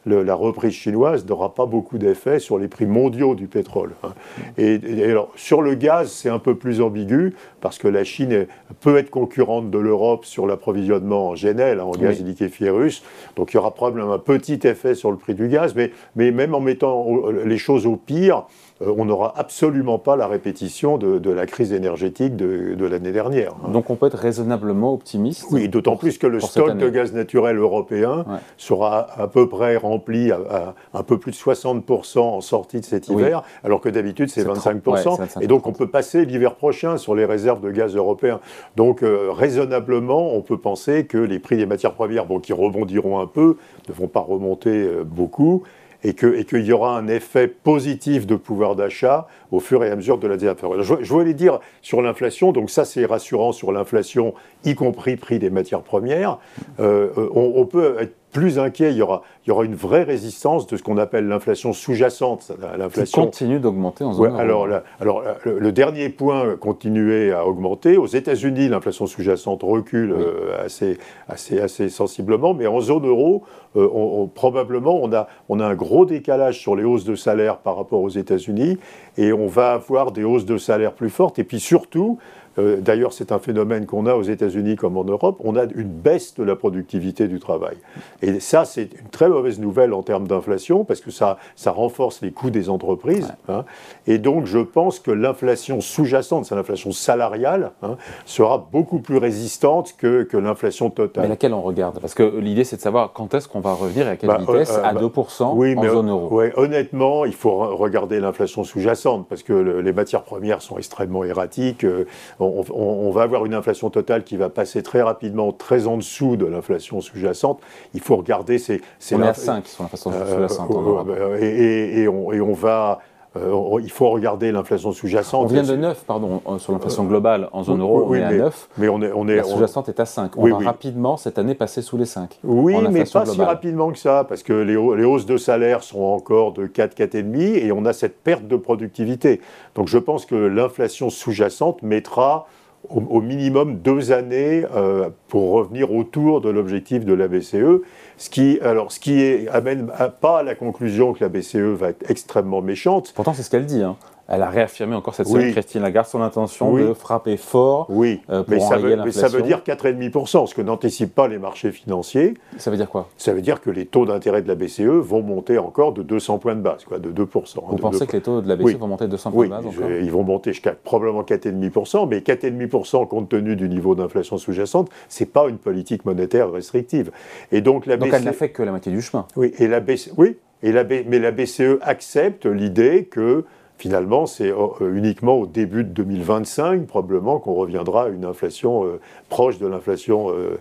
la 0.04 0.34
reprise 0.34 0.72
chinoise 0.72 1.24
n'aura 1.26 1.54
pas 1.54 1.64
beaucoup 1.64 1.96
d'effet 1.96 2.40
sur 2.40 2.58
les 2.58 2.66
prix 2.66 2.86
mondiaux 2.86 3.36
du 3.36 3.46
pétrole. 3.46 3.92
Hein. 4.02 4.14
Et, 4.58 4.80
alors, 5.04 5.30
sur 5.36 5.62
le 5.62 5.74
gaz, 5.74 6.10
c'est 6.10 6.28
un 6.28 6.40
peu 6.40 6.56
plus 6.56 6.80
ambigu, 6.80 7.34
parce 7.60 7.78
que 7.78 7.86
la 7.86 8.02
Chine 8.02 8.46
peut 8.80 8.96
être 8.96 9.10
concurrente 9.10 9.70
de 9.70 9.78
l'Europe 9.78 10.24
sur 10.24 10.46
l'approvisionnement 10.46 11.28
en 11.28 11.34
GNL, 11.34 11.78
hein, 11.78 11.84
en 11.84 11.92
gaz 11.92 12.20
liquéfié 12.20 12.68
russe. 12.68 13.04
Donc, 13.36 13.52
il 13.52 13.56
y 13.56 13.58
aura 13.58 13.72
probablement 13.72 14.12
un 14.12 14.18
petit 14.18 14.58
effet 14.64 14.96
sur 14.96 15.12
le 15.12 15.16
prix 15.16 15.34
du 15.34 15.48
gaz, 15.48 15.74
mais, 15.76 15.92
mais 16.16 16.32
même 16.32 16.54
en 16.54 16.60
mettant 16.60 17.06
les 17.30 17.58
choses 17.58 17.86
au 17.86 17.94
pire, 17.94 18.46
on 18.80 19.04
n'aura 19.04 19.32
absolument 19.36 19.98
pas 19.98 20.16
la 20.16 20.26
répétition 20.26 20.98
de, 20.98 21.30
la 21.30 21.46
crise 21.46 21.72
énergétique 21.72 22.36
de, 22.36 22.86
l'année 22.86 23.12
dernière. 23.12 23.52
Hein. 23.64 23.70
Donc 23.70 23.90
on 23.90 23.96
peut 23.96 24.06
être 24.06 24.18
raisonnablement 24.18 24.92
optimiste 24.92 25.46
Oui, 25.50 25.68
d'autant 25.68 25.96
plus 25.96 26.18
que 26.18 26.26
le 26.26 26.40
stock 26.40 26.76
de 26.76 26.88
gaz 26.88 27.12
naturel 27.12 27.56
européen 27.56 28.24
sera 28.56 29.06
à 29.20 29.28
peu 29.28 29.48
près 29.48 29.76
rempli 29.76 30.30
à, 30.30 30.74
un 30.94 31.02
peu 31.02 31.18
plus 31.18 31.32
de 31.32 31.36
60% 31.36 32.18
en 32.18 32.40
sortie 32.40 32.80
de 32.80 32.84
cet 32.84 33.08
hiver, 33.08 33.42
alors 33.64 33.80
que 33.80 33.88
d'habitude 33.88 34.28
c'est 34.28 34.46
25%. 34.46 35.42
et 35.42 35.46
donc 35.46 35.66
on 35.66 35.72
peut 35.72 35.88
passer 35.88 36.24
l'hiver 36.24 36.54
prochain 36.54 36.96
sur 36.96 37.14
les 37.14 37.24
réserves 37.24 37.60
de 37.60 37.70
gaz 37.70 37.94
européens. 37.94 38.40
Donc 38.76 39.02
euh, 39.02 39.30
raisonnablement, 39.30 40.34
on 40.34 40.42
peut 40.42 40.58
penser 40.58 41.06
que 41.06 41.18
les 41.18 41.38
prix 41.38 41.56
des 41.56 41.66
matières 41.66 41.92
premières, 41.92 42.26
bon, 42.26 42.40
qui 42.40 42.52
rebondiront 42.52 43.20
un 43.20 43.26
peu, 43.26 43.56
ne 43.88 43.94
vont 43.94 44.08
pas 44.08 44.20
remonter 44.20 44.70
euh, 44.70 45.04
beaucoup, 45.04 45.62
et 46.04 46.14
qu'il 46.14 46.64
y 46.64 46.72
aura 46.72 46.96
un 46.96 47.08
effet 47.08 47.48
positif 47.48 48.26
de 48.26 48.36
pouvoir 48.36 48.76
d'achat 48.76 49.26
au 49.50 49.60
fur 49.60 49.84
et 49.84 49.90
à 49.90 49.96
mesure 49.96 50.18
de 50.18 50.26
la 50.26 50.36
désinflation. 50.36 50.98
Je, 51.00 51.12
voulais 51.12 51.34
dire 51.34 51.60
sur 51.82 52.02
l'inflation, 52.02 52.52
donc 52.52 52.70
ça 52.70 52.84
c'est 52.84 53.04
rassurant 53.04 53.52
sur 53.52 53.72
l'inflation, 53.72 54.34
y 54.64 54.74
compris 54.74 55.16
prix 55.16 55.38
des 55.38 55.50
matières 55.50 55.82
premières. 55.82 56.38
Euh, 56.80 57.08
on, 57.34 57.64
peut 57.66 57.96
être 58.00 58.14
plus 58.36 58.58
inquiet, 58.58 58.90
il 58.90 58.98
y 58.98 59.02
aura, 59.02 59.22
il 59.44 59.48
y 59.48 59.50
aura 59.50 59.64
une 59.64 59.74
vraie 59.74 60.02
résistance 60.02 60.66
de 60.66 60.76
ce 60.76 60.82
qu'on 60.82 60.98
appelle 60.98 61.26
l'inflation 61.26 61.72
sous-jacente. 61.72 62.52
L'inflation 62.76 63.22
continue 63.22 63.60
d'augmenter 63.60 64.04
en 64.04 64.12
zone 64.12 64.38
Alors, 64.38 64.68
alors 65.00 65.22
le, 65.46 65.72
dernier 65.72 66.10
point 66.10 66.54
continuait 66.56 67.32
à 67.32 67.46
augmenter. 67.46 67.96
Aux 67.96 68.06
États-Unis, 68.06 68.68
l'inflation 68.68 69.06
sous-jacente 69.06 69.62
recule 69.62 70.12
euh, 70.12 70.62
assez, 70.62 70.98
assez, 71.30 71.58
assez 71.58 71.88
sensiblement, 71.88 72.52
mais 72.52 72.66
en 72.66 72.80
zone 72.80 73.06
euro, 73.06 73.44
euh, 73.74 73.88
on, 73.90 74.26
probablement 74.26 75.02
on 75.02 75.14
a, 75.14 75.28
on 75.48 75.58
a 75.58 75.64
un 75.64 75.74
gros 75.74 76.04
décalage 76.04 76.60
sur 76.60 76.76
les 76.76 76.84
hausses 76.84 77.04
de 77.04 77.14
salaire 77.14 77.56
par 77.56 77.76
rapport 77.76 78.02
aux 78.02 78.10
États-Unis 78.10 78.76
et 79.16 79.32
on 79.32 79.46
va 79.46 79.72
avoir 79.72 80.12
des 80.12 80.24
hausses 80.24 80.44
de 80.44 80.58
salaire 80.58 80.92
plus 80.92 81.10
fortes. 81.10 81.38
Et 81.38 81.44
puis 81.44 81.58
surtout, 81.58 82.18
euh, 82.58 82.80
d'ailleurs, 82.80 83.12
c'est 83.12 83.32
un 83.32 83.38
phénomène 83.38 83.86
qu'on 83.86 84.06
a 84.06 84.14
aux 84.14 84.22
États-Unis 84.22 84.76
comme 84.76 84.96
en 84.96 85.04
Europe. 85.04 85.40
On 85.44 85.56
a 85.56 85.64
une 85.64 85.88
baisse 85.88 86.34
de 86.34 86.42
la 86.42 86.56
productivité 86.56 87.28
du 87.28 87.38
travail. 87.38 87.76
Et 88.22 88.40
ça, 88.40 88.64
c'est 88.64 88.90
une 89.00 89.08
très 89.10 89.28
mauvaise 89.28 89.58
nouvelle 89.58 89.92
en 89.92 90.02
termes 90.02 90.26
d'inflation 90.26 90.84
parce 90.84 91.00
que 91.00 91.10
ça, 91.10 91.38
ça 91.54 91.70
renforce 91.70 92.22
les 92.22 92.32
coûts 92.32 92.50
des 92.50 92.68
entreprises. 92.68 93.32
Hein. 93.48 93.64
Et 94.06 94.18
donc, 94.18 94.46
je 94.46 94.58
pense 94.58 95.00
que 95.00 95.10
l'inflation 95.10 95.80
sous-jacente, 95.80 96.46
c'est 96.46 96.54
l'inflation 96.54 96.92
salariale, 96.92 97.72
hein, 97.82 97.96
sera 98.24 98.66
beaucoup 98.72 98.98
plus 98.98 99.18
résistante 99.18 99.94
que, 99.96 100.22
que 100.22 100.36
l'inflation 100.36 100.90
totale. 100.90 101.24
Mais 101.24 101.28
laquelle 101.28 101.54
on 101.54 101.62
regarde? 101.62 102.00
Parce 102.00 102.14
que 102.14 102.38
l'idée, 102.38 102.64
c'est 102.64 102.76
de 102.76 102.80
savoir 102.80 103.12
quand 103.12 103.34
est-ce 103.34 103.48
qu'on 103.48 103.60
va 103.60 103.72
revenir 103.72 104.06
et 104.06 104.10
à 104.10 104.16
quelle 104.16 104.28
bah, 104.28 104.38
vitesse 104.38 104.76
euh, 104.76 104.84
à 104.84 104.94
2% 104.94 105.74
bah, 105.74 105.80
en 105.80 105.92
zone 105.92 106.10
euro. 106.10 106.28
Oui, 106.30 106.46
honnêtement, 106.56 107.24
il 107.24 107.34
faut 107.34 107.56
regarder 107.76 108.20
l'inflation 108.20 108.64
sous-jacente 108.64 109.26
parce 109.28 109.42
que 109.42 109.52
les 109.52 109.92
matières 109.92 110.22
premières 110.22 110.62
sont 110.62 110.78
extrêmement 110.78 111.24
erratiques. 111.24 111.84
Euh, 111.84 112.06
on, 112.46 113.10
va 113.10 113.22
avoir 113.22 113.46
une 113.46 113.54
inflation 113.54 113.90
totale 113.90 114.24
qui 114.24 114.36
va 114.36 114.48
passer 114.48 114.82
très 114.82 115.02
rapidement, 115.02 115.52
très 115.52 115.86
en 115.86 115.96
dessous 115.96 116.36
de 116.36 116.46
l'inflation 116.46 117.00
sous-jacente. 117.00 117.60
Il 117.94 118.00
faut 118.00 118.16
regarder 118.16 118.58
ces... 118.58 118.80
on 119.12 119.22
est 119.22 119.28
à 119.28 119.34
5 119.34 119.66
sur 119.66 119.82
l'inflation 119.82 120.12
sous-jacente. 120.12 120.70
Euh, 121.08 121.38
et, 121.40 122.02
et, 122.02 122.08
on, 122.08 122.52
va... 122.52 123.00
Euh, 123.36 123.80
il 123.82 123.90
faut 123.90 124.10
regarder 124.10 124.52
l'inflation 124.52 124.92
sous-jacente. 124.92 125.44
On 125.44 125.46
vient 125.46 125.62
de 125.62 125.76
9, 125.76 126.04
pardon, 126.06 126.40
sur 126.58 126.72
l'inflation 126.72 127.04
globale 127.04 127.48
en 127.52 127.62
zone 127.62 127.80
euro, 127.80 128.06
on 128.08 128.14
est 128.14 128.22
à 128.22 128.32
9. 128.32 128.68
Mais 128.78 128.88
on 128.88 129.02
est, 129.02 129.12
on 129.12 129.28
est, 129.28 129.36
la 129.36 129.42
sous-jacente 129.44 129.88
est 129.88 130.00
à 130.00 130.06
5. 130.06 130.32
On 130.36 130.46
va 130.48 130.58
rapidement, 130.58 131.16
cette 131.16 131.38
année, 131.38 131.54
passer 131.54 131.82
sous 131.82 131.96
les 131.96 132.06
5. 132.06 132.38
Oui, 132.44 132.76
mais 132.90 133.04
pas 133.04 133.26
si 133.26 133.40
rapidement 133.40 133.90
que 133.92 133.98
ça, 133.98 134.24
parce 134.28 134.42
que 134.42 134.52
les, 134.52 134.74
les, 134.74 135.04
hausses 135.04 135.26
de 135.26 135.36
salaire 135.36 135.82
sont 135.82 136.02
encore 136.02 136.52
de 136.52 136.66
4, 136.66 136.96
4,5, 136.96 137.36
et 137.38 137.72
on 137.72 137.84
a 137.84 137.92
cette 137.92 138.22
perte 138.22 138.46
de 138.46 138.56
productivité. 138.56 139.40
Donc 139.74 139.88
je 139.88 139.98
pense 139.98 140.26
que 140.26 140.34
l'inflation 140.34 141.10
sous-jacente 141.10 141.82
mettra 141.82 142.46
au, 142.90 143.20
minimum 143.20 143.78
deux 143.78 144.12
années 144.12 144.64
euh, 144.74 145.10
pour 145.28 145.52
revenir 145.52 145.92
autour 145.92 146.40
de 146.40 146.48
l'objectif 146.48 147.04
de 147.04 147.14
la 147.14 147.28
BCE. 147.28 147.82
Ce 148.16 148.30
qui, 148.30 148.58
alors, 148.62 148.92
ce 148.92 149.00
qui 149.00 149.48
amène 149.48 149.90
pas 150.20 150.40
à 150.40 150.42
la 150.42 150.54
conclusion 150.54 151.12
que 151.12 151.22
la 151.22 151.28
BCE 151.28 151.56
va 151.56 151.90
être 151.90 152.10
extrêmement 152.10 152.62
méchante. 152.62 153.12
Pourtant, 153.14 153.34
c'est 153.34 153.42
ce 153.42 153.50
qu'elle 153.50 153.66
dit. 153.66 153.82
Hein. 153.82 153.96
Elle 154.28 154.42
a 154.42 154.50
réaffirmé 154.50 154.94
encore 154.96 155.14
cette 155.14 155.28
semaine, 155.28 155.52
Christine 155.52 155.82
Lagarde, 155.82 156.06
son 156.06 156.20
intention 156.20 156.74
de 156.74 156.92
frapper 156.94 157.36
fort 157.36 157.86
oui. 157.88 158.20
Euh, 158.30 158.42
pour 158.42 158.54
mais, 158.54 158.60
ça 158.60 158.76
veut, 158.76 158.96
mais 158.96 159.12
ça 159.12 159.28
veut 159.28 159.42
dire 159.42 159.60
4,5%, 159.64 160.46
ce 160.46 160.54
que 160.54 160.62
n'anticipent 160.62 161.14
pas 161.14 161.28
les 161.28 161.38
marchés 161.38 161.70
financiers. 161.70 162.34
Ça 162.58 162.70
veut 162.70 162.76
dire 162.76 162.88
quoi? 162.88 163.08
Ça 163.16 163.32
veut 163.32 163.42
dire 163.42 163.60
que 163.60 163.70
les 163.70 163.86
taux 163.86 164.04
d'intérêt 164.04 164.42
de 164.42 164.48
la 164.48 164.54
BCE 164.54 164.80
vont 164.80 165.22
monter 165.22 165.58
encore 165.58 165.92
de 165.92 166.02
200 166.02 166.38
points 166.38 166.56
de 166.56 166.60
base, 166.60 166.84
quoi, 166.84 166.98
de 166.98 167.10
2%. 167.10 167.60
Vous 167.68 167.76
pensez 167.76 168.06
que 168.06 168.12
les 168.16 168.22
taux 168.22 168.40
de 168.40 168.48
la 168.48 168.56
BCE 168.56 168.78
vont 168.78 168.88
monter 168.88 169.04
de 169.04 169.10
200 169.10 169.30
points 169.30 169.44
de 169.44 169.50
base 169.50 169.66
encore? 169.66 169.90
Ils 169.90 170.10
vont 170.10 170.24
monter 170.24 170.52
jusqu'à 170.52 170.72
probablement 170.72 171.22
4,5%, 171.22 172.08
mais 172.08 172.18
4,5% 172.18 173.06
compte 173.06 173.28
tenu 173.28 173.54
du 173.54 173.68
niveau 173.68 173.94
d'inflation 173.94 174.38
sous-jacente, 174.38 174.90
ce 175.08 175.22
n'est 175.22 175.30
pas 175.30 175.48
une 175.48 175.58
politique 175.58 176.04
monétaire 176.04 176.50
restrictive. 176.50 177.12
Et 177.52 177.60
donc, 177.60 177.86
la 177.86 177.96
donc 177.96 178.12
elle 178.12 178.24
n'a 178.24 178.32
fait 178.32 178.50
que 178.50 178.62
la 178.62 178.70
moitié 178.70 178.90
du 178.90 179.02
chemin. 179.02 179.26
Oui, 179.36 179.52
et 179.58 179.68
la 179.68 179.80
BCE, 179.80 180.12
oui 180.16 180.36
et 180.62 180.72
la 180.72 180.84
mais 180.84 181.18
la 181.18 181.32
BCE 181.32 181.78
accepte 181.82 182.46
l'idée 182.46 183.04
que 183.04 183.44
finalement, 183.78 184.26
c'est 184.26 184.50
euh, 184.50 184.94
uniquement 184.94 185.34
au 185.34 185.46
début 185.46 185.84
de 185.84 185.90
2025, 185.90 186.86
probablement, 186.86 187.38
qu'on 187.38 187.54
reviendra 187.54 188.04
à 188.04 188.08
une 188.08 188.24
inflation 188.24 188.84
euh, 188.84 189.00
proche 189.28 189.58
de 189.58 189.66
l'inflation 189.66 190.30
euh, 190.30 190.58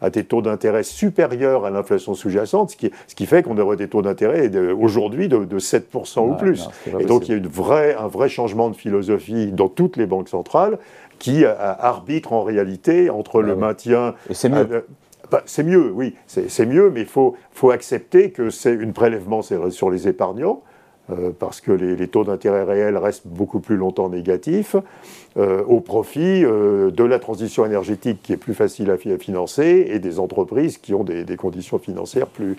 à 0.00 0.10
des 0.10 0.22
taux 0.22 0.42
d'intérêt 0.42 0.84
supérieurs 0.84 1.64
à 1.64 1.70
l'inflation 1.70 2.14
sous-jacente, 2.14 2.70
ce 2.70 2.76
qui, 2.76 2.92
ce 3.08 3.16
qui 3.16 3.26
fait 3.26 3.42
qu'on 3.42 3.58
aurait 3.58 3.76
des 3.76 3.88
taux 3.88 4.02
d'intérêt 4.02 4.48
aujourd'hui 4.70 5.26
de, 5.26 5.58
7% 5.58 6.20
ou 6.20 6.36
plus. 6.36 6.68
Et 7.00 7.04
donc 7.04 7.26
il 7.26 7.32
y 7.32 7.34
a 7.34 7.38
une 7.38 7.48
vraie, 7.48 7.96
un 7.96 8.06
vrai 8.06 8.28
changement 8.28 8.70
de 8.70 8.76
philosophie 8.76 9.50
dans 9.50 9.68
toutes 9.68 9.96
les 9.96 10.06
banques 10.06 10.28
centrales 10.28 10.78
qui 11.18 11.44
arbitre 11.44 12.32
en 12.32 12.44
réalité 12.44 13.10
entre 13.10 13.42
le 13.42 13.56
maintien. 13.56 14.14
Et 14.30 14.34
c'est 14.34 14.48
mieux. 14.48 14.84
Bah, 15.30 15.42
c'est 15.46 15.62
mieux, 15.62 15.92
oui, 15.92 16.14
c'est 16.26 16.66
mieux, 16.66 16.90
mais 16.90 17.02
il 17.02 17.06
faut, 17.06 17.36
accepter 17.70 18.30
que 18.30 18.50
c'est 18.50 18.80
un 18.82 18.90
prélèvement 18.90 19.42
sur 19.42 19.90
les 19.90 20.08
épargnants, 20.08 20.62
euh, 21.10 21.30
parce 21.38 21.60
que 21.60 21.70
les, 21.72 22.08
taux 22.08 22.24
d'intérêt 22.24 22.64
réels 22.64 22.96
restent 22.96 23.26
beaucoup 23.26 23.60
plus 23.60 23.76
longtemps 23.76 24.08
négatifs, 24.08 24.74
euh, 25.36 25.62
au 25.64 25.80
profit 25.80 26.44
euh, 26.44 26.90
de 26.90 27.04
la 27.04 27.18
transition 27.18 27.64
énergétique 27.64 28.20
qui 28.22 28.32
est 28.32 28.36
plus 28.36 28.54
facile 28.54 28.90
à, 28.90 28.96
financer 28.96 29.86
et 29.88 30.00
des 30.00 30.18
entreprises 30.18 30.78
qui 30.78 30.94
ont 30.94 31.04
des, 31.04 31.36
conditions 31.36 31.78
financières 31.78 32.26
plus 32.26 32.58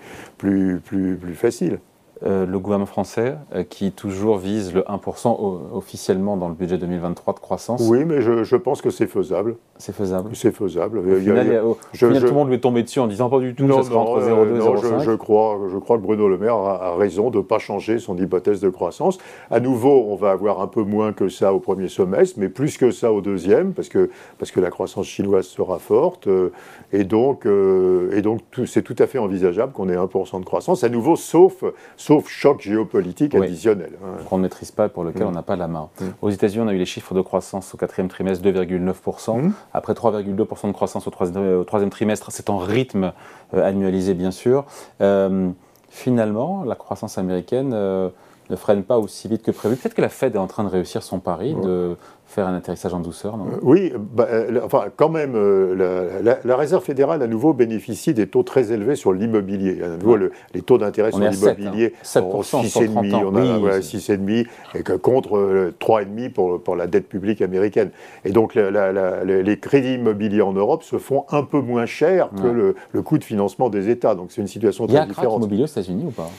faciles. 1.34 1.78
Euh, 2.24 2.46
le 2.46 2.58
gouvernement 2.60 2.86
français 2.86 3.34
euh, 3.52 3.64
qui 3.64 3.90
toujours 3.90 4.38
vise 4.38 4.72
le 4.72 4.82
1% 4.82 5.58
officiellement 5.72 6.36
dans 6.36 6.48
le 6.48 6.54
budget 6.54 6.78
2023 6.78 7.34
de 7.34 7.40
croissance. 7.40 7.82
Oui, 7.88 8.04
mais 8.04 8.20
je, 8.20 8.56
pense 8.56 8.80
que 8.80 8.90
c'est 8.90 9.08
faisable. 9.08 9.56
C'est 9.76 9.94
faisable. 9.94 10.30
C'est 10.34 10.54
faisable. 10.54 10.98
Au 10.98 11.16
final, 11.16 12.20
tout 12.20 12.26
le 12.26 12.32
monde 12.32 12.48
lui 12.48 12.56
est 12.56 12.60
tombé 12.60 12.84
dessus 12.84 13.00
en 13.00 13.08
disant 13.08 13.28
pas 13.28 13.40
du 13.40 13.56
tout 13.56 13.64
non, 13.64 13.82
ça 13.82 13.88
sera 13.88 14.00
entre 14.00 14.20
0,2 14.20 14.56
et 14.56 14.60
0,5. 14.60 15.00
Je, 15.00 15.10
crois, 15.12 15.58
je 15.68 15.76
crois 15.78 15.96
que 15.96 16.02
Bruno 16.02 16.28
Le 16.28 16.38
Maire 16.38 16.54
a, 16.54 16.94
raison 16.96 17.30
de 17.30 17.38
ne 17.38 17.42
pas 17.42 17.58
changer 17.58 17.98
son 17.98 18.16
hypothèse 18.16 18.60
de 18.60 18.68
croissance. 18.68 19.18
À 19.50 19.58
nouveau, 19.58 20.06
on 20.08 20.14
va 20.14 20.30
avoir 20.30 20.60
un 20.60 20.68
peu 20.68 20.82
moins 20.82 21.12
que 21.12 21.28
ça 21.28 21.52
au 21.52 21.58
premier 21.58 21.88
semestre, 21.88 22.38
mais 22.38 22.48
plus 22.48 22.76
que 22.76 22.92
ça 22.92 23.12
au 23.12 23.20
deuxième, 23.20 23.72
parce 23.72 23.88
que, 23.88 24.10
parce 24.38 24.52
que 24.52 24.60
la 24.60 24.70
croissance 24.70 25.06
chinoise 25.06 25.46
sera 25.46 25.80
forte. 25.80 26.28
Euh, 26.28 26.52
et 26.92 27.02
donc, 27.02 27.46
et 27.46 28.22
donc 28.22 28.40
c'est 28.66 28.82
tout 28.82 28.96
à 28.98 29.06
fait 29.06 29.18
envisageable 29.18 29.72
qu'on 29.72 29.88
ait 29.88 29.96
1% 29.96 30.38
de 30.38 30.44
croissance. 30.44 30.84
À 30.84 30.88
nouveau, 30.88 31.16
sauf 31.16 31.64
sauf 31.96 32.11
choc 32.20 32.60
géopolitique 32.60 33.34
additionnel. 33.34 33.92
Hein. 34.04 34.22
Qu'on 34.28 34.38
ne 34.38 34.42
maîtrise 34.42 34.70
pas, 34.70 34.88
pour 34.88 35.04
lequel 35.04 35.24
mm. 35.24 35.28
on 35.28 35.32
n'a 35.32 35.42
pas 35.42 35.56
la 35.56 35.68
main. 35.68 35.88
Mm. 36.00 36.04
Aux 36.22 36.30
États-Unis, 36.30 36.64
on 36.64 36.68
a 36.68 36.74
eu 36.74 36.78
les 36.78 36.86
chiffres 36.86 37.14
de 37.14 37.20
croissance 37.20 37.74
au 37.74 37.76
quatrième 37.76 38.08
trimestre, 38.08 38.44
2,9%. 38.44 39.40
Mm. 39.40 39.52
Après 39.72 39.92
3,2% 39.92 40.68
de 40.68 40.72
croissance 40.72 41.06
au 41.06 41.10
troisième, 41.10 41.90
trimestre, 41.90 42.30
c'est 42.30 42.50
en 42.50 42.58
rythme 42.58 43.12
euh, 43.54 43.64
annualisé, 43.66 44.14
bien 44.14 44.30
sûr. 44.30 44.64
Euh, 45.00 45.50
finalement, 45.88 46.64
la 46.64 46.74
croissance 46.74 47.18
américaine 47.18 47.72
euh, 47.74 48.08
ne 48.52 48.56
freine 48.56 48.82
pas 48.82 48.98
aussi 48.98 49.28
vite 49.28 49.42
que 49.42 49.50
prévu. 49.50 49.76
Peut-être 49.76 49.94
que 49.94 50.02
la 50.02 50.08
Fed 50.08 50.34
est 50.34 50.38
en 50.38 50.46
train 50.46 50.64
de 50.64 50.68
réussir 50.68 51.02
son 51.02 51.18
pari 51.18 51.54
de 51.54 51.96
faire 52.32 52.46
un 52.46 52.54
atterrissage 52.54 52.94
en 52.94 53.00
douceur, 53.00 53.36
non? 53.36 53.46
Euh, 53.46 53.58
Oui, 53.62 53.92
bah, 54.14 54.26
euh, 54.30 54.60
enfin, 54.64 54.84
quand 54.96 55.10
même, 55.10 55.34
euh, 55.34 56.38
la, 56.44 56.56
Réserve 56.56 56.82
fédérale, 56.82 57.22
à 57.22 57.26
nouveau, 57.26 57.52
bénéficie 57.52 58.14
des 58.14 58.26
taux 58.26 58.42
très 58.42 58.72
élevés 58.72 58.96
sur 58.96 59.12
l'immobilier. 59.12 59.82
À 59.82 59.88
nouveau, 59.88 60.16
les 60.16 60.62
taux 60.62 60.78
d'intérêt 60.78 61.10
sur 61.10 61.20
l'immobilier, 61.20 61.92
7%, 62.02 62.62
6,5, 62.62 63.24
on 63.24 63.36
a 63.66 63.78
6,5, 63.80 64.46
et 64.74 64.82
que 64.82 64.92
contre 64.94 65.72
3,5 65.80 66.32
pour, 66.32 66.62
pour 66.62 66.76
la 66.76 66.86
dette 66.86 67.08
publique 67.08 67.42
américaine. 67.42 67.90
Et 68.24 68.30
donc, 68.30 68.54
les 68.54 69.58
crédits 69.58 69.94
immobiliers 69.94 70.42
en 70.42 70.52
Europe 70.52 70.82
se 70.82 70.98
font 70.98 71.24
un 71.30 71.42
peu 71.42 71.60
moins 71.60 71.86
cher 71.86 72.30
que 72.30 72.46
le, 72.46 72.74
le, 72.92 73.02
coût 73.02 73.18
de 73.18 73.24
financement 73.24 73.68
des 73.68 73.90
États. 73.90 74.14
Donc, 74.14 74.32
c'est 74.32 74.40
une 74.40 74.46
situation 74.46 74.86
très 74.86 75.06
différente. 75.06 75.16
Il 75.18 75.22
y 75.22 75.26
a 75.26 75.30
un 75.30 75.36
immobilier 75.36 75.62
aux 75.64 75.66
États-Unis 75.66 76.04
ou 76.06 76.10
pas? 76.10 76.30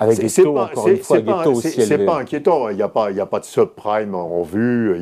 Avec 0.00 0.18
des 0.18 0.30
taux, 0.30 0.58
encore 0.58 0.88
une 0.88 0.96
fois, 0.98 1.20
pas, 1.20 1.44
C'est 1.62 2.04
pas 2.04 2.18
inquiétant, 2.18 2.68
il 2.68 2.76
n'y 2.76 2.82
a, 2.82 2.88
pas, 2.88 3.10
a 3.10 3.26
pas 3.26 3.40
de 3.40 3.44
subprime 3.44 4.14
en 4.14 4.42
vue. 4.42 4.96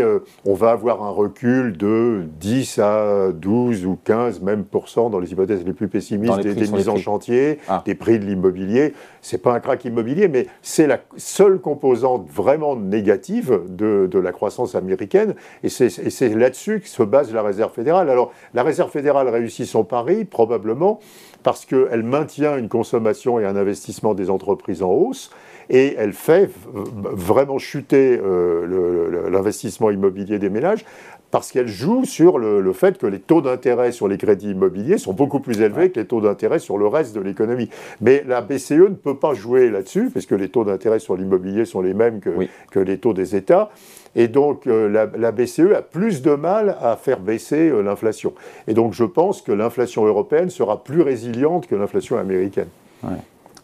euh, 0.00 0.18
on 0.44 0.54
va 0.54 0.70
avoir 0.70 1.02
un 1.02 1.10
recul 1.10 1.76
de 1.76 2.24
10 2.40 2.78
à 2.78 3.28
12 3.32 3.86
ou 3.86 3.98
15 4.04 4.40
même 4.40 4.64
dans 5.10 5.18
les 5.18 5.32
hypothèses 5.32 5.64
les 5.64 5.72
plus 5.72 5.88
pessimistes 5.88 6.40
des, 6.40 6.54
mises 6.54 6.88
en 6.88 6.96
chantier, 6.96 7.58
ah. 7.68 7.82
des 7.84 7.94
prix 7.94 8.18
de 8.18 8.24
l'immobilier. 8.24 8.94
C'est 9.22 9.38
pas 9.38 9.54
un 9.54 9.60
crack 9.60 9.84
immobilier, 9.84 10.28
mais 10.28 10.48
c'est 10.60 10.86
la 10.86 10.98
seule 11.16 11.60
composante 11.60 12.28
vraiment 12.28 12.76
négative 12.76 13.62
de, 13.68 14.08
de 14.10 14.18
la 14.18 14.32
croissance 14.32 14.74
américaine. 14.74 15.34
Et 15.62 15.68
c'est 15.68 16.28
là-dessus 16.34 16.80
que 16.80 16.88
se 16.88 17.02
base 17.02 17.32
la 17.32 17.42
Réserve 17.42 17.72
fédérale. 17.72 18.10
Alors, 18.10 18.32
la 18.52 18.62
Réserve 18.64 18.90
fédérale 18.90 19.28
réussit 19.28 19.66
son 19.66 19.84
pari, 19.84 20.24
probablement 20.24 20.98
parce 21.42 21.64
qu'elle 21.64 22.02
maintient 22.02 22.56
une 22.56 22.68
consommation 22.68 23.40
et 23.40 23.44
un 23.44 23.56
investissement 23.56 24.14
des 24.14 24.30
entreprises 24.30 24.82
en 24.82 24.90
hausse, 24.90 25.30
et 25.70 25.94
elle 25.96 26.12
fait 26.12 26.50
vraiment 26.72 27.58
chuter 27.58 28.20
euh, 28.22 29.30
l'investissement 29.30 29.90
immobilier 29.90 30.38
des 30.38 30.50
ménages 30.50 30.84
parce 31.32 31.50
qu'elle 31.50 31.66
joue 31.66 32.04
sur 32.04 32.38
le, 32.38 32.72
fait 32.74 32.98
que 32.98 33.06
les 33.06 33.18
taux 33.18 33.40
d'intérêt 33.40 33.90
sur 33.90 34.06
les 34.06 34.18
crédits 34.18 34.50
immobiliers 34.50 34.98
sont 34.98 35.14
beaucoup 35.14 35.40
plus 35.40 35.62
élevés 35.62 35.90
que 35.90 35.98
les 35.98 36.06
taux 36.06 36.20
d'intérêt 36.20 36.58
sur 36.58 36.76
le 36.76 36.86
reste 36.86 37.14
de 37.14 37.20
l'économie. 37.20 37.70
Mais 38.02 38.22
la 38.28 38.42
BCE 38.42 38.72
ne 38.72 38.88
peut 38.88 39.16
pas 39.16 39.32
jouer 39.32 39.70
là-dessus, 39.70 40.10
puisque 40.10 40.32
les 40.32 40.50
taux 40.50 40.64
d'intérêt 40.64 40.98
sur 40.98 41.16
l'immobilier 41.16 41.64
sont 41.64 41.80
les 41.80 41.94
mêmes 41.94 42.20
que, 42.20 42.30
que, 42.70 42.78
les 42.78 42.98
taux 42.98 43.14
des 43.14 43.34
États. 43.34 43.70
Et 44.14 44.28
donc 44.28 44.66
euh, 44.66 44.88
la, 44.88 45.32
BCE 45.32 45.72
a 45.74 45.80
plus 45.80 46.20
de 46.20 46.34
mal 46.34 46.76
à 46.82 46.96
faire 46.96 47.18
baisser 47.18 47.70
euh, 47.70 47.80
l'inflation. 47.80 48.34
Et 48.68 48.74
donc 48.74 48.92
je 48.92 49.04
pense 49.04 49.40
que 49.40 49.52
l'inflation 49.52 50.04
européenne 50.04 50.50
sera 50.50 50.84
plus 50.84 51.00
résiliente 51.00 51.66
que 51.66 51.74
l'inflation 51.74 52.18
américaine. 52.18 52.68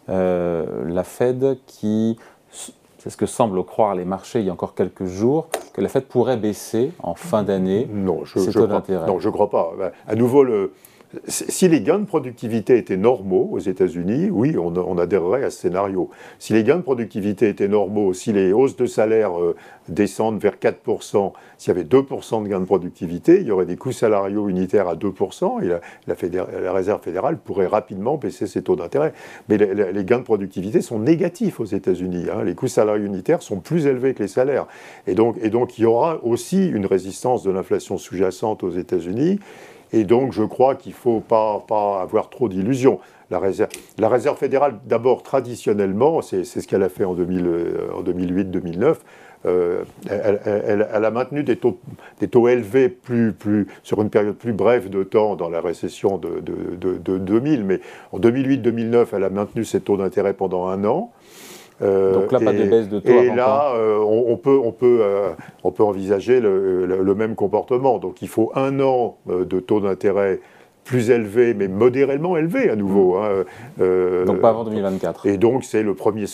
La 0.08 1.04
Fed 1.04 1.58
qui 1.66 2.18
c'est 2.98 3.10
ce 3.10 3.16
que 3.16 3.26
semblent 3.26 3.64
croire 3.64 3.94
les 3.94 4.04
marchés 4.04 4.40
il 4.40 4.46
y 4.46 4.50
a 4.50 4.52
encore 4.52 4.74
quelques 4.74 5.06
jours, 5.06 5.46
que 5.72 5.80
la 5.80 5.88
Fed 5.88 6.04
pourrait 6.04 6.36
baisser 6.36 6.92
en 7.02 7.14
fin 7.14 7.42
d'année 7.42 7.88
non, 7.90 8.24
je, 8.24 8.38
ses 8.38 8.52
taux 8.52 8.66
d'intérêt. 8.66 9.06
Non, 9.06 9.18
je 9.20 9.28
ne 9.28 9.32
crois 9.32 9.48
pas. 9.48 9.72
À 10.06 10.14
nouveau, 10.14 10.42
le, 10.42 10.72
si 11.26 11.68
les 11.68 11.80
gains 11.80 12.00
de 12.00 12.04
productivité 12.04 12.76
étaient 12.76 12.98
normaux 12.98 13.48
aux 13.52 13.58
États-Unis, 13.58 14.28
oui, 14.30 14.56
on, 14.58 14.98
adhérerait 14.98 15.42
à 15.42 15.50
ce 15.50 15.60
scénario. 15.60 16.10
Si 16.38 16.52
les 16.52 16.64
gains 16.64 16.76
de 16.76 16.82
productivité 16.82 17.48
étaient 17.48 17.68
normaux, 17.68 18.12
si 18.12 18.32
les 18.32 18.52
hausses 18.52 18.76
de 18.76 18.84
salaire 18.84 19.40
euh, 19.40 19.56
descendent 19.88 20.38
vers 20.38 20.56
4%, 20.56 21.32
s'il 21.56 21.68
y 21.68 21.76
avait 21.76 21.88
2% 21.88 22.42
de 22.42 22.48
gains 22.48 22.60
de 22.60 22.66
productivité, 22.66 23.40
il 23.40 23.46
y 23.46 23.50
aurait 23.50 23.64
des 23.64 23.76
coûts 23.76 23.92
salariaux 23.92 24.50
unitaires 24.50 24.86
à 24.88 24.96
2%, 24.96 25.64
et 25.64 25.68
la, 25.68 26.72
Réserve 26.72 27.02
fédérale 27.02 27.38
pourrait 27.38 27.66
rapidement 27.66 28.18
baisser 28.18 28.46
ses 28.46 28.62
taux 28.62 28.76
d'intérêt. 28.76 29.14
Mais 29.48 29.56
les, 29.56 30.04
gains 30.04 30.18
de 30.18 30.24
productivité 30.24 30.82
sont 30.82 30.98
négatifs 30.98 31.58
aux 31.58 31.64
États-Unis. 31.64 32.26
Hein. 32.30 32.44
Les 32.44 32.54
coûts 32.54 32.68
salariaux 32.68 33.06
unitaires 33.06 33.42
sont 33.42 33.60
plus 33.60 33.86
élevés 33.86 34.12
que 34.12 34.22
les 34.22 34.28
salaires. 34.28 34.66
Et 35.06 35.14
donc, 35.14 35.36
et 35.40 35.48
donc 35.48 35.78
il 35.78 35.82
y 35.82 35.86
aura 35.86 36.22
aussi 36.22 36.68
une 36.68 36.84
résistance 36.84 37.42
de 37.42 37.50
l'inflation 37.50 37.96
sous-jacente 37.96 38.62
aux 38.62 38.70
États-Unis. 38.70 39.40
Et 39.92 40.04
donc, 40.04 40.32
je 40.32 40.42
crois 40.42 40.74
qu'il 40.74 40.92
ne 40.92 40.96
faut 40.96 41.20
pas, 41.20 41.64
pas, 41.66 42.00
avoir 42.02 42.30
trop 42.30 42.48
d'illusions. 42.48 43.00
La 43.30 43.38
réserve, 43.38 44.38
fédérale, 44.38 44.76
d'abord, 44.86 45.22
traditionnellement, 45.22 46.22
c'est 46.22 46.44
ce 46.44 46.66
qu'elle 46.66 46.82
a 46.82 46.88
fait 46.88 47.04
en, 47.04 47.14
euh, 47.18 47.90
en 47.94 48.02
2008-2009, 48.02 48.96
euh, 49.46 49.84
elle, 50.10 51.04
a 51.04 51.10
maintenu 51.10 51.44
des 51.44 51.56
taux, 51.56 51.78
des 52.18 52.26
taux 52.26 52.48
élevés 52.48 52.88
plus, 52.88 53.32
plus, 53.32 53.68
sur 53.82 54.02
une 54.02 54.10
période 54.10 54.34
plus 54.34 54.52
brève 54.52 54.90
de 54.90 55.04
temps 55.04 55.36
dans 55.36 55.48
la 55.48 55.60
récession 55.60 56.18
de, 56.18 56.40
de 56.40 57.18
2000, 57.18 57.64
mais 57.64 57.80
en 58.12 58.18
2008-2009, 58.18 59.06
elle 59.12 59.24
a 59.24 59.30
maintenu 59.30 59.64
ses 59.64 59.80
taux 59.80 59.96
d'intérêt 59.96 60.34
pendant 60.34 60.66
un 60.66 60.84
an. 60.84 61.12
Euh, 61.80 62.14
Donc 62.14 62.32
là, 62.32 62.40
pas 62.40 62.52
de 62.52 62.64
baisse 62.64 62.88
de 62.88 62.98
taux. 62.98 63.12
Et 63.12 63.34
là, 63.34 63.72
euh, 63.74 63.98
on, 63.98 64.36
peut, 64.36 64.58
on, 64.62 64.72
peut, 64.72 64.98
euh, 65.02 65.30
on 65.64 65.70
peut 65.70 65.84
envisager 65.84 66.40
le, 66.40 66.86
le, 66.86 67.14
même 67.14 67.34
comportement. 67.34 67.98
Donc 67.98 68.22
il 68.22 68.28
faut 68.28 68.50
un 68.54 68.80
an 68.80 69.16
de 69.26 69.60
taux 69.60 69.80
d'intérêt 69.80 70.40
plus 70.88 71.10
élevé, 71.10 71.52
mais 71.52 71.68
modérément 71.68 72.38
élevé 72.38 72.70
à 72.70 72.74
nouveau. 72.74 73.18
Mmh. 73.18 73.22
Hein, 73.22 73.44
euh, 73.80 74.24
donc 74.24 74.40
pas 74.40 74.48
avant 74.48 74.64
2024. 74.64 75.26
Et 75.26 75.36
donc 75.36 75.62
c'est 75.62 75.82
le 75.82 75.94
premier, 75.94 76.24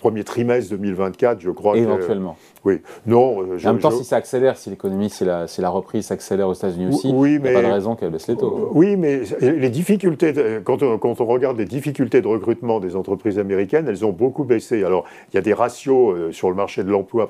premier 0.00 0.24
trimestre 0.24 0.70
2024, 0.72 1.40
je 1.40 1.50
crois. 1.50 1.76
Éventuellement. 1.76 2.36
oui. 2.64 2.80
Non. 3.06 3.42
Euh, 3.42 3.56
je, 3.56 3.68
en 3.68 3.72
même 3.74 3.80
temps, 3.80 3.92
si 3.92 4.02
ça 4.02 4.16
accélère, 4.16 4.56
si 4.58 4.68
l'économie, 4.68 5.10
si 5.10 5.24
la, 5.24 5.46
si 5.46 5.60
la 5.60 5.70
reprise 5.70 6.06
s'accélère 6.06 6.48
aux 6.48 6.54
États-Unis 6.54 6.88
aussi, 6.88 7.12
oui, 7.14 7.34
il 7.34 7.42
n'y 7.42 7.48
a 7.50 7.52
pas 7.52 7.62
de 7.62 7.72
raison 7.72 7.94
qu'elle 7.94 8.10
baisse 8.10 8.26
les 8.26 8.36
taux. 8.36 8.70
Oui, 8.72 8.96
mais 8.96 9.22
les 9.40 9.70
difficultés, 9.70 10.34
quand 10.64 10.82
on, 10.82 10.98
quand 10.98 11.20
on, 11.20 11.26
regarde 11.26 11.56
les 11.56 11.64
difficultés 11.64 12.20
de 12.20 12.26
recrutement 12.26 12.80
des 12.80 12.96
entreprises 12.96 13.38
américaines, 13.38 13.86
elles 13.88 14.04
ont 14.04 14.12
beaucoup 14.12 14.42
baissé. 14.42 14.82
Alors, 14.82 15.04
il 15.32 15.36
y 15.36 15.38
a 15.38 15.42
des 15.42 15.54
ratios 15.54 16.16
euh, 16.16 16.32
sur 16.32 16.50
le 16.50 16.56
marché 16.56 16.82
de 16.82 16.90
l'emploi. 16.90 17.28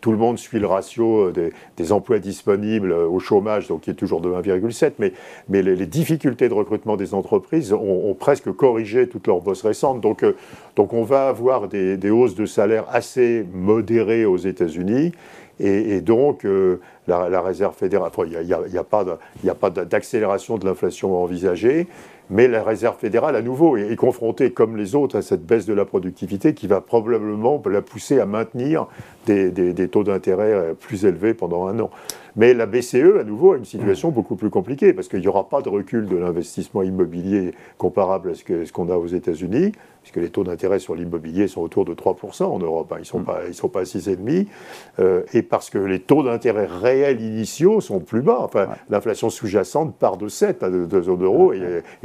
Tout 0.00 0.12
le 0.12 0.18
monde 0.18 0.38
suit 0.38 0.60
le 0.60 0.68
ratio 0.68 1.32
des, 1.32 1.52
des, 1.76 1.90
emplois 1.92 2.20
disponibles 2.20 2.92
au 2.92 3.18
chômage, 3.18 3.66
donc 3.66 3.80
qui 3.80 3.90
est 3.90 3.94
toujours 3.94 4.20
de 4.20 4.30
1,7, 4.30 4.92
mais, 5.00 5.12
mais 5.48 5.62
les, 5.62 5.74
les 5.74 5.86
difficultés 5.86 6.19
difficultés 6.20 6.50
de 6.50 6.54
recrutement 6.54 6.98
des 6.98 7.14
entreprises 7.14 7.72
ont, 7.72 8.14
presque 8.18 8.52
corrigé 8.52 9.08
toutes 9.08 9.26
leurs 9.26 9.40
bosses 9.40 9.62
récentes. 9.62 10.02
Donc, 10.02 10.22
euh, 10.22 10.36
donc 10.76 10.92
on 10.92 11.02
va 11.02 11.28
avoir 11.28 11.66
des, 11.66 12.10
hausses 12.10 12.34
de 12.34 12.44
salaire 12.44 12.84
assez 12.90 13.46
modérées 13.54 14.26
aux 14.26 14.36
États-Unis. 14.36 15.12
Et, 15.62 16.00
donc, 16.00 16.46
euh, 16.46 16.80
la, 17.06 17.42
réserve 17.42 17.76
fédérale, 17.76 18.10
il 18.26 18.46
n'y 18.46 18.52
a, 18.52 18.80
a, 18.80 19.54
pas 19.54 19.70
d'accélération 19.70 20.56
de 20.56 20.64
l'inflation 20.64 21.22
envisagée, 21.22 21.86
mais 22.30 22.48
la 22.48 22.62
réserve 22.62 22.96
fédérale, 22.96 23.36
à 23.36 23.42
nouveau, 23.42 23.76
est, 23.76 23.94
confrontée, 23.94 24.52
comme 24.52 24.78
les 24.78 24.94
autres, 24.94 25.18
à 25.18 25.22
cette 25.22 25.44
baisse 25.44 25.66
de 25.66 25.74
la 25.74 25.84
productivité 25.84 26.54
qui 26.54 26.66
va 26.66 26.80
probablement 26.80 27.62
la 27.66 27.82
pousser 27.82 28.20
à 28.20 28.26
maintenir 28.26 28.86
des, 29.26 29.50
des 29.50 29.88
taux 29.88 30.02
d'intérêt 30.02 30.74
plus 30.80 31.04
élevés 31.04 31.34
pendant 31.34 31.66
un 31.66 31.78
an. 31.78 31.90
Mais 32.36 32.54
la 32.54 32.64
BCE, 32.64 33.18
à 33.20 33.24
nouveau, 33.24 33.52
a 33.52 33.56
une 33.58 33.66
situation 33.66 34.10
beaucoup 34.10 34.36
plus 34.36 34.50
compliquée, 34.50 34.94
parce 34.94 35.08
qu'il 35.08 35.20
n'y 35.20 35.28
aura 35.28 35.48
pas 35.48 35.60
de 35.60 35.68
recul 35.68 36.06
de 36.06 36.16
l'investissement 36.16 36.82
immobilier 36.82 37.52
comparable 37.76 38.30
à 38.30 38.34
ce 38.34 38.72
qu'on 38.72 38.88
a 38.88 38.96
aux 38.96 39.08
États-Unis 39.08 39.72
puisque 40.10 40.24
les 40.24 40.30
taux 40.30 40.44
d'intérêt 40.44 40.78
sur 40.78 40.94
l'immobilier 40.94 41.46
sont 41.46 41.60
autour 41.60 41.84
de 41.84 41.94
3% 41.94 42.44
en 42.44 42.58
Europe, 42.58 42.92
hein. 42.92 42.96
ils 42.98 43.00
ne 43.00 43.04
sont, 43.04 43.20
mm. 43.20 43.24
pas, 43.24 43.40
ils 43.46 43.54
sont 43.54 43.68
pas 43.68 43.80
à 43.80 43.84
6,5%, 43.84 44.46
euh, 44.98 45.22
et 45.32 45.42
parce 45.42 45.70
que 45.70 45.78
les 45.78 46.00
taux 46.00 46.22
d'intérêt 46.22 46.66
réels 46.66 47.20
initiaux 47.20 47.80
sont 47.80 48.00
plus 48.00 48.22
bas. 48.22 48.40
Enfin, 48.40 48.68
l'inflation 48.88 49.30
sous-jacente 49.30 49.94
part 49.96 50.16
de 50.16 50.28
7 50.28 50.62
à 50.62 50.70
de, 50.70 51.02
zone 51.02 51.22
euro 51.22 51.52
et, 51.52 51.60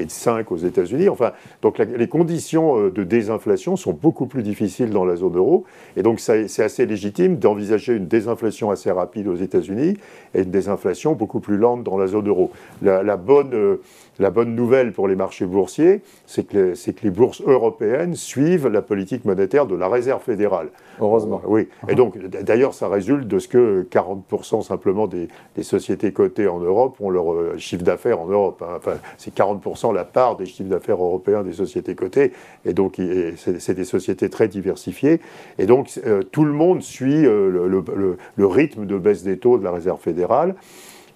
de 0.06 0.10
5 0.12 0.52
aux 0.52 0.58
États-Unis. 0.58 1.10
Enfin, 1.10 1.32
donc 1.62 1.80
les 1.80 2.08
conditions 2.08 2.80
euh, 2.80 2.92
de 2.92 3.04
désinflation 3.04 3.76
sont 3.76 3.94
beaucoup 3.94 4.28
plus 4.28 4.44
difficiles 4.44 4.92
dans 4.92 5.06
la 5.06 5.16
zone 5.16 5.36
euro, 5.36 5.66
et 5.98 6.04
donc 6.04 6.20
c'est 6.20 6.64
assez 6.64 6.86
légitime 6.86 7.38
d'envisager 7.38 7.94
une 7.94 8.08
désinflation 8.08 8.70
assez 8.70 8.92
rapide 8.92 9.28
aux 9.28 9.36
États-Unis 9.36 9.98
et 10.34 10.42
une 10.42 10.52
désinflation 10.52 11.14
beaucoup 11.14 11.40
plus 11.40 11.58
lente 11.58 11.84
dans 11.84 11.98
la 11.98 12.08
zone 12.08 12.28
euro. 12.28 12.52
La, 12.82 13.18
bonne, 13.18 13.54
euh, 13.54 13.82
la 14.20 14.30
bonne 14.30 14.56
nouvelle 14.56 14.92
pour 14.92 15.08
les 15.08 15.16
marchés 15.16 15.46
boursiers, 15.46 16.02
c'est 16.26 16.48
que, 16.48 16.74
que 16.74 17.04
les 17.04 17.10
bourses 17.10 17.42
européennes 17.42 17.95
suivent 18.16 18.68
la 18.68 18.82
politique 18.82 19.26
monétaire 19.26 19.66
de 19.66 19.76
la 19.76 19.88
Réserve 19.88 20.22
fédérale. 20.22 20.70
Heureusement. 21.00 21.42
oui. 21.46 21.68
Et 21.88 21.96
donc, 21.96 22.18
d'ailleurs, 22.18 22.74
ça 22.74 22.88
résulte 22.88 23.28
de 23.28 23.40
ce 23.40 23.48
que 23.48 23.88
40% 23.92 24.62
simplement 24.64 25.08
des, 25.08 25.28
sociétés 25.62 26.12
cotées 26.12 26.48
en 26.48 26.60
Europe 26.60 26.98
ont 27.00 27.10
leur 27.10 27.34
euh, 27.34 27.58
chiffre 27.58 27.84
d'affaires 27.84 28.20
en 28.20 28.28
Europe. 28.28 28.64
Hein. 28.66 28.76
Enfin, 28.78 28.98
c'est 29.18 29.34
40% 29.34 29.94
la 29.94 30.04
part 30.04 30.38
des 30.38 30.46
chiffres 30.46 30.70
d'affaires 30.70 31.02
européens 31.02 31.44
des 31.44 31.54
sociétés 31.54 31.96
cotées. 31.96 32.32
Et 32.66 32.74
donc, 32.74 33.00
c'est 33.36 33.74
des 33.74 33.86
sociétés 33.86 34.30
très 34.30 34.48
diversifiées. 34.48 35.22
Et 35.58 35.66
donc, 35.66 36.00
euh, 36.06 36.22
tout 36.24 36.46
le 36.46 36.54
monde 36.54 36.82
suit 36.82 37.26
euh, 37.26 37.50
le, 37.50 38.46
rythme 38.46 38.86
de 38.86 38.98
baisse 38.98 39.24
des 39.24 39.38
taux 39.38 39.58
de 39.58 39.64
la 39.64 39.72
Réserve 39.72 40.00
fédérale. 40.00 40.56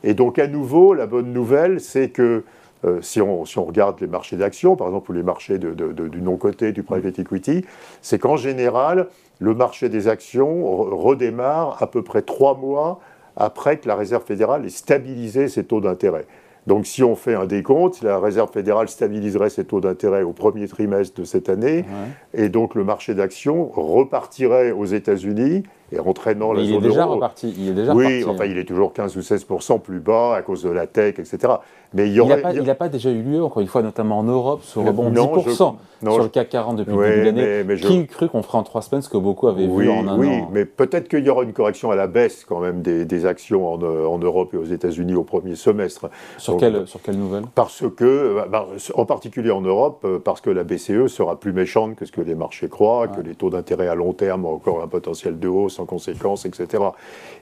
Et 0.04 0.14
donc, 0.14 0.40
à 0.40 0.48
nouveau, 0.48 0.94
la 0.94 1.06
bonne 1.06 1.34
nouvelle, 1.34 1.80
c'est 1.80 2.10
que 2.10 2.44
euh, 2.86 3.02
si, 3.02 3.22
on, 3.22 3.44
regarde 3.44 4.00
les 4.00 4.08
marchés 4.08 4.38
d'actions, 4.38 4.76
par 4.76 4.88
exemple, 4.88 5.12
ou 5.12 5.14
les 5.14 5.24
marchés 5.24 5.58
du 5.58 6.22
non-coté, 6.22 6.72
du 6.72 6.84
private 6.84 7.20
equity, 7.20 7.66
c'est 8.02 8.20
qu'en 8.20 8.38
général, 8.38 9.08
le 9.40 9.54
marché 9.54 9.90
des 9.90 10.08
actions 10.08 10.66
redémarre 10.66 11.82
à 11.82 11.88
peu 11.88 12.04
près 12.04 12.22
trois 12.22 12.56
mois 12.56 13.00
après 13.36 13.78
que 13.78 13.88
la 13.88 13.96
Réserve 13.96 14.24
fédérale 14.24 14.66
ait 14.66 14.70
stabilisé 14.70 15.48
ses 15.48 15.64
taux 15.64 15.82
d'intérêt. 15.82 16.26
Donc 16.68 16.86
si 16.86 17.04
on 17.04 17.16
fait 17.16 17.34
un 17.34 17.46
décompte, 17.46 18.02
la 18.02 18.20
Réserve 18.20 18.52
fédérale 18.52 18.90
stabiliserait 18.90 19.50
ses 19.50 19.66
taux 19.66 19.80
d'intérêt 19.80 20.24
au 20.24 20.34
premier 20.34 20.68
trimestre 20.68 21.20
de 21.20 21.26
cette 21.26 21.50
année, 21.50 21.86
et 22.34 22.50
donc 22.50 22.76
le 22.76 22.84
marché 22.84 23.14
d'actions 23.14 23.70
repartirait 23.74 24.72
aux 24.72 24.86
États-Unis 24.86 25.64
et 25.92 26.00
entraînant 26.00 26.54
la 26.54 26.62
il 26.62 26.76
est 26.76 26.80
déjà 26.80 27.06
reparti. 27.06 27.54
Il 27.58 27.70
est 27.70 27.74
déjà 27.74 27.94
oui, 27.94 28.24
enfin, 28.28 28.46
il 28.46 28.58
est 28.58 28.66
toujours 28.66 28.94
15 28.94 29.18
ou 29.18 29.22
16% 29.22 29.80
plus 29.82 30.00
bas 30.00 30.36
à 30.36 30.42
cause 30.42 30.64
de 30.64 30.70
la 30.70 30.88
tech, 30.88 31.20
etc. 31.20 31.54
Mais 31.94 32.10
il 32.10 32.24
n'a 32.24 32.76
pas, 32.76 32.90
déjà 32.90 33.10
eu 33.10 33.22
lieu, 33.22 33.44
encore 33.44 33.62
une 33.62 33.68
fois, 33.68 33.82
notamment 33.82 34.20
en 34.20 34.24
Europe, 34.24 34.62
ce 34.64 34.78
rebond 34.80 35.10
10 35.10 35.56
sur 36.02 36.24
le 36.24 36.30
CAC 36.30 36.50
40 36.50 36.78
depuis 36.78 36.96
le 36.96 37.04
début 37.04 37.20
de 37.20 37.26
l'année. 37.26 37.82
Qui 37.82 38.00
eût 38.00 38.08
cru 38.08 38.30
qu'on 38.30 38.42
ferait 38.44 38.58
en 38.58 38.64
trois 38.64 38.82
semaines 38.82 39.02
ce 39.02 39.10
que 39.10 39.18
beaucoup 39.18 39.48
avaient 39.48 39.68
vu 39.68 39.90
en 39.90 40.08
un 40.08 40.18
oui, 40.18 40.28
an 40.28 40.32
Oui, 40.32 40.44
mais 40.52 40.66
peut-être 40.66 41.08
qu'il 41.08 41.26
y 41.26 41.30
aura 41.30 41.44
une 41.44 41.54
correction 41.54 41.92
à 41.92 41.96
la 41.96 42.08
baisse 42.08 42.46
quand 42.46 42.60
même 42.60 42.82
des, 42.82 43.26
actions 43.26 43.74
en, 43.74 43.82
euh, 43.82 44.06
en, 44.06 44.18
Europe 44.18 44.54
et 44.54 44.58
aux 44.58 44.66
États-Unis 44.66 45.16
au 45.16 45.24
premier 45.24 45.56
semestre. 45.56 46.10
Sur, 46.38 46.58
quelle, 46.58 46.88
sur 46.88 47.02
quelle 47.02 47.18
nouvelle? 47.18 47.44
Parce 47.54 47.84
que, 47.98 48.06
euh, 48.06 48.46
bah, 48.50 48.68
en 48.94 49.06
particulier 49.06 49.52
en 49.52 49.62
Europe, 49.62 50.02
euh, 50.06 50.20
parce 50.20 50.42
que 50.42 50.50
la 50.50 50.64
BCE 50.64 51.08
sera 51.08 51.38
plus 51.38 51.52
méchante 51.52 51.96
que 51.96 52.06
ce 52.06 52.12
que 52.12 52.22
les 52.22 52.36
marchés 52.36 52.70
croient, 52.70 53.08
que 53.08 53.22
les 53.22 53.36
taux 53.36 53.50
d'intérêt 53.50 53.88
à 53.88 53.96
long 53.96 54.14
terme 54.14 54.46
ont 54.46 54.54
encore 54.54 54.82
un 54.82 54.88
potentiel 54.88 55.38
de 55.40 55.48
hausse 55.48 55.79
en 55.80 55.86
conséquence, 55.86 56.46
etc. 56.46 56.84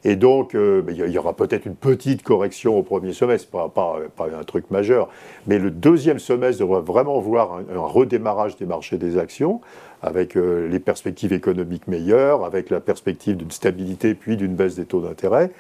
Et 0.04 0.16
donc, 0.16 0.56
euh, 0.56 0.84
il 0.90 1.12
y 1.12 1.18
aura 1.18 1.34
peut-être 1.34 1.66
une 1.66 1.76
petite 1.76 2.24
correction 2.24 2.78
au 2.78 2.84
premier 2.84 3.14
semestre, 3.14 3.50
pas, 3.50 4.00
un 4.20 4.44
truc 4.44 4.70
majeur. 4.72 5.10
Mais 5.48 5.60
le 5.60 5.72
deuxième 5.72 6.20
semestre 6.20 6.62
devrait 6.62 6.82
vraiment 6.82 7.20
voir 7.20 7.56
un, 7.56 7.80
redémarrage 7.80 8.58
des 8.58 8.66
marchés 8.66 8.98
des 8.98 9.18
actions, 9.18 9.62
avec 10.02 10.38
euh, 10.38 10.68
les 10.68 10.80
perspectives 10.80 11.34
économiques 11.34 11.88
meilleures, 11.88 12.46
avec 12.46 12.70
la 12.70 12.80
perspective 12.80 13.36
d'une 13.36 13.52
stabilité 13.52 14.14
puis 14.14 14.38
d'une 14.38 14.56
baisse 14.56 14.76
des 14.76 14.86
taux 14.86 15.02
d'intérêt. 15.02 15.52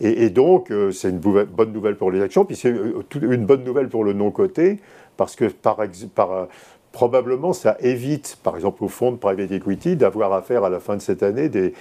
Et, 0.00 0.28
donc, 0.28 0.72
euh, 0.72 0.90
c'est 0.90 1.10
une 1.10 1.18
bonne 1.18 1.72
nouvelle 1.72 1.96
pour 1.96 2.10
les 2.10 2.20
actions, 2.20 2.44
puis 2.44 2.56
c'est 2.56 2.74
une 3.22 3.46
bonne 3.46 3.62
nouvelle 3.62 3.88
pour 3.88 4.02
le 4.02 4.12
non-coté, 4.12 4.80
parce 5.16 5.36
que 5.36 5.44
par, 5.44 5.78
par, 6.14 6.48
probablement 6.94 7.52
ça 7.52 7.76
évite, 7.80 8.38
par 8.44 8.54
exemple 8.54 8.84
au 8.84 8.88
fonds 8.88 9.10
de 9.10 9.16
private 9.16 9.50
equity, 9.50 9.96
d'avoir 9.96 10.32
affaire 10.32 10.62
à 10.62 10.70
la 10.70 10.78
fin 10.78 10.94
de 10.96 11.02
cette 11.02 11.24
année 11.24 11.48
de, 11.48 11.72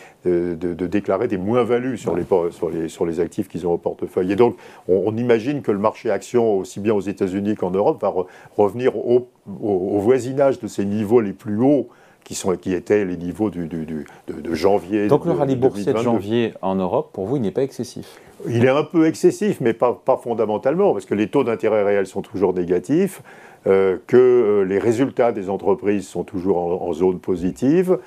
déclarer 0.87 1.27
des 1.27 1.37
moins-values 1.37 1.97
sur, 1.99 2.15
les, 2.15 2.25
sur, 2.49 2.71
les, 2.71 2.89
sur 2.89 3.05
les 3.05 3.19
actifs 3.19 3.47
qu'ils 3.47 3.67
ont 3.67 3.73
au 3.73 3.77
portefeuille. 3.77 4.31
Et 4.31 4.35
donc 4.35 4.57
on, 4.89 5.15
imagine 5.15 5.61
que 5.61 5.71
le 5.71 5.77
marché 5.77 6.09
action, 6.09 6.57
aussi 6.57 6.79
bien 6.79 6.95
aux 6.95 7.01
États-Unis 7.01 7.55
qu'en 7.55 7.69
Europe, 7.69 8.01
va 8.01 8.11
revenir 8.57 8.97
au, 8.97 9.27
voisinage 9.45 10.59
de 10.59 10.67
ces 10.67 10.83
niveaux 10.83 11.21
les 11.21 11.33
plus 11.33 11.61
hauts 11.61 11.89
qui, 12.23 12.33
sont, 12.33 12.55
qui 12.55 12.73
étaient 12.73 13.05
les 13.05 13.17
niveaux 13.17 13.51
du, 13.51 13.67
de, 13.67 14.53
janvier. 14.55 15.07
Donc 15.07 15.25
le 15.25 15.33
rallye 15.33 15.55
boursier 15.55 15.93
de 15.93 15.99
janvier 15.99 16.53
en 16.63 16.73
Europe, 16.73 17.11
pour 17.13 17.27
vous, 17.27 17.35
il 17.35 17.43
n'est 17.43 17.51
pas 17.51 17.61
excessif? 17.61 18.19
Il 18.47 18.65
est 18.65 18.69
un 18.69 18.83
peu 18.83 19.05
excessif, 19.05 19.61
mais 19.61 19.73
pas, 19.73 19.93
pas 19.93 20.17
fondamentalement, 20.17 20.91
parce 20.91 21.05
que 21.05 21.13
les 21.13 21.27
taux 21.27 21.43
d'intérêt 21.43 21.83
réels 21.83 22.07
sont 22.07 22.23
toujours 22.23 22.53
négatifs. 22.53 23.21
Euh, 23.65 23.97
que 24.07 24.17
euh, 24.17 24.63
les 24.65 24.77
résultats 24.77 25.31
des 25.31 25.49
entreprises 25.49 26.05
sont 26.05 26.23
toujours 26.23 26.81
en, 26.81 26.91
zone 26.91 27.19
positive. 27.19 27.97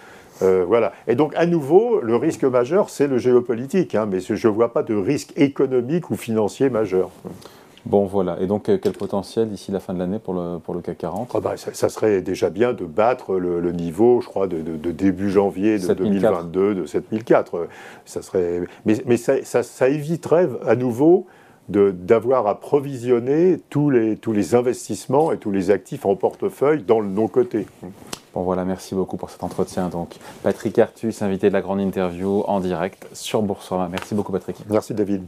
Euh, 0.42 0.66
voilà. 0.66 0.92
Et 1.08 1.14
donc, 1.14 1.32
à 1.34 1.46
nouveau, 1.46 2.00
le 2.02 2.14
risque 2.16 2.44
majeur, 2.44 2.90
c'est 2.90 3.06
le 3.06 3.16
géopolitique, 3.16 3.94
hein, 3.94 4.06
mais 4.10 4.20
je 4.20 4.34
ne 4.34 4.52
vois 4.52 4.74
pas 4.74 4.82
de 4.82 4.94
risque 4.94 5.32
économique 5.36 6.10
ou 6.10 6.16
financier 6.16 6.68
majeur. 6.68 7.10
Bon, 7.86 8.04
voilà. 8.04 8.36
Et 8.40 8.46
donc, 8.46 8.64
quel 8.64 8.92
potentiel 8.92 9.48
d'ici 9.48 9.72
la 9.72 9.80
fin 9.80 9.94
de 9.94 9.98
l'année 9.98 10.18
pour 10.18 10.34
le, 10.34 10.58
pour 10.58 10.74
le 10.74 10.82
CAC 10.82 10.98
40 10.98 11.30
ah 11.34 11.40
bah, 11.40 11.54
ça, 11.56 11.88
serait 11.88 12.20
déjà 12.20 12.50
bien 12.50 12.74
de 12.74 12.84
battre 12.84 13.36
le, 13.36 13.72
niveau, 13.72 14.20
je 14.20 14.26
crois, 14.26 14.48
de, 14.48 14.58
début 14.90 15.30
janvier 15.30 15.78
de 15.78 15.94
2022, 15.94 16.74
de 16.74 16.84
7004. 16.84 17.66
Ça 18.04 18.20
serait... 18.20 18.60
Mais, 18.84 18.96
mais 19.06 19.16
ça, 19.16 19.42
ça, 19.42 19.88
éviterait 19.88 20.48
à 20.66 20.76
nouveau 20.76 21.26
d'avoir 21.68 22.46
à 22.46 22.60
provisionner 22.60 23.60
tous 23.70 23.90
les, 23.90 24.16
tous 24.16 24.32
les 24.32 24.54
investissements 24.54 25.32
et 25.32 25.38
tous 25.38 25.50
les 25.50 25.70
actifs 25.70 26.06
en 26.06 26.14
portefeuille 26.14 26.82
dans 26.82 27.00
le 27.00 27.08
non-coté. 27.08 27.66
Bon 28.34 28.42
voilà, 28.42 28.64
merci 28.64 28.94
beaucoup 28.94 29.16
pour 29.16 29.30
cet 29.30 29.42
entretien. 29.42 29.88
Donc 29.88 30.16
Patrick 30.42 30.78
Artus, 30.78 31.22
invité 31.22 31.48
de 31.48 31.54
la 31.54 31.62
grande 31.62 31.80
interview 31.80 32.42
en 32.46 32.60
direct 32.60 33.08
sur 33.12 33.42
Boursorama. 33.42 33.88
Merci 33.88 34.14
beaucoup 34.14 34.32
Patrick. 34.32 34.56
Merci 34.68 34.94
David. 34.94 35.22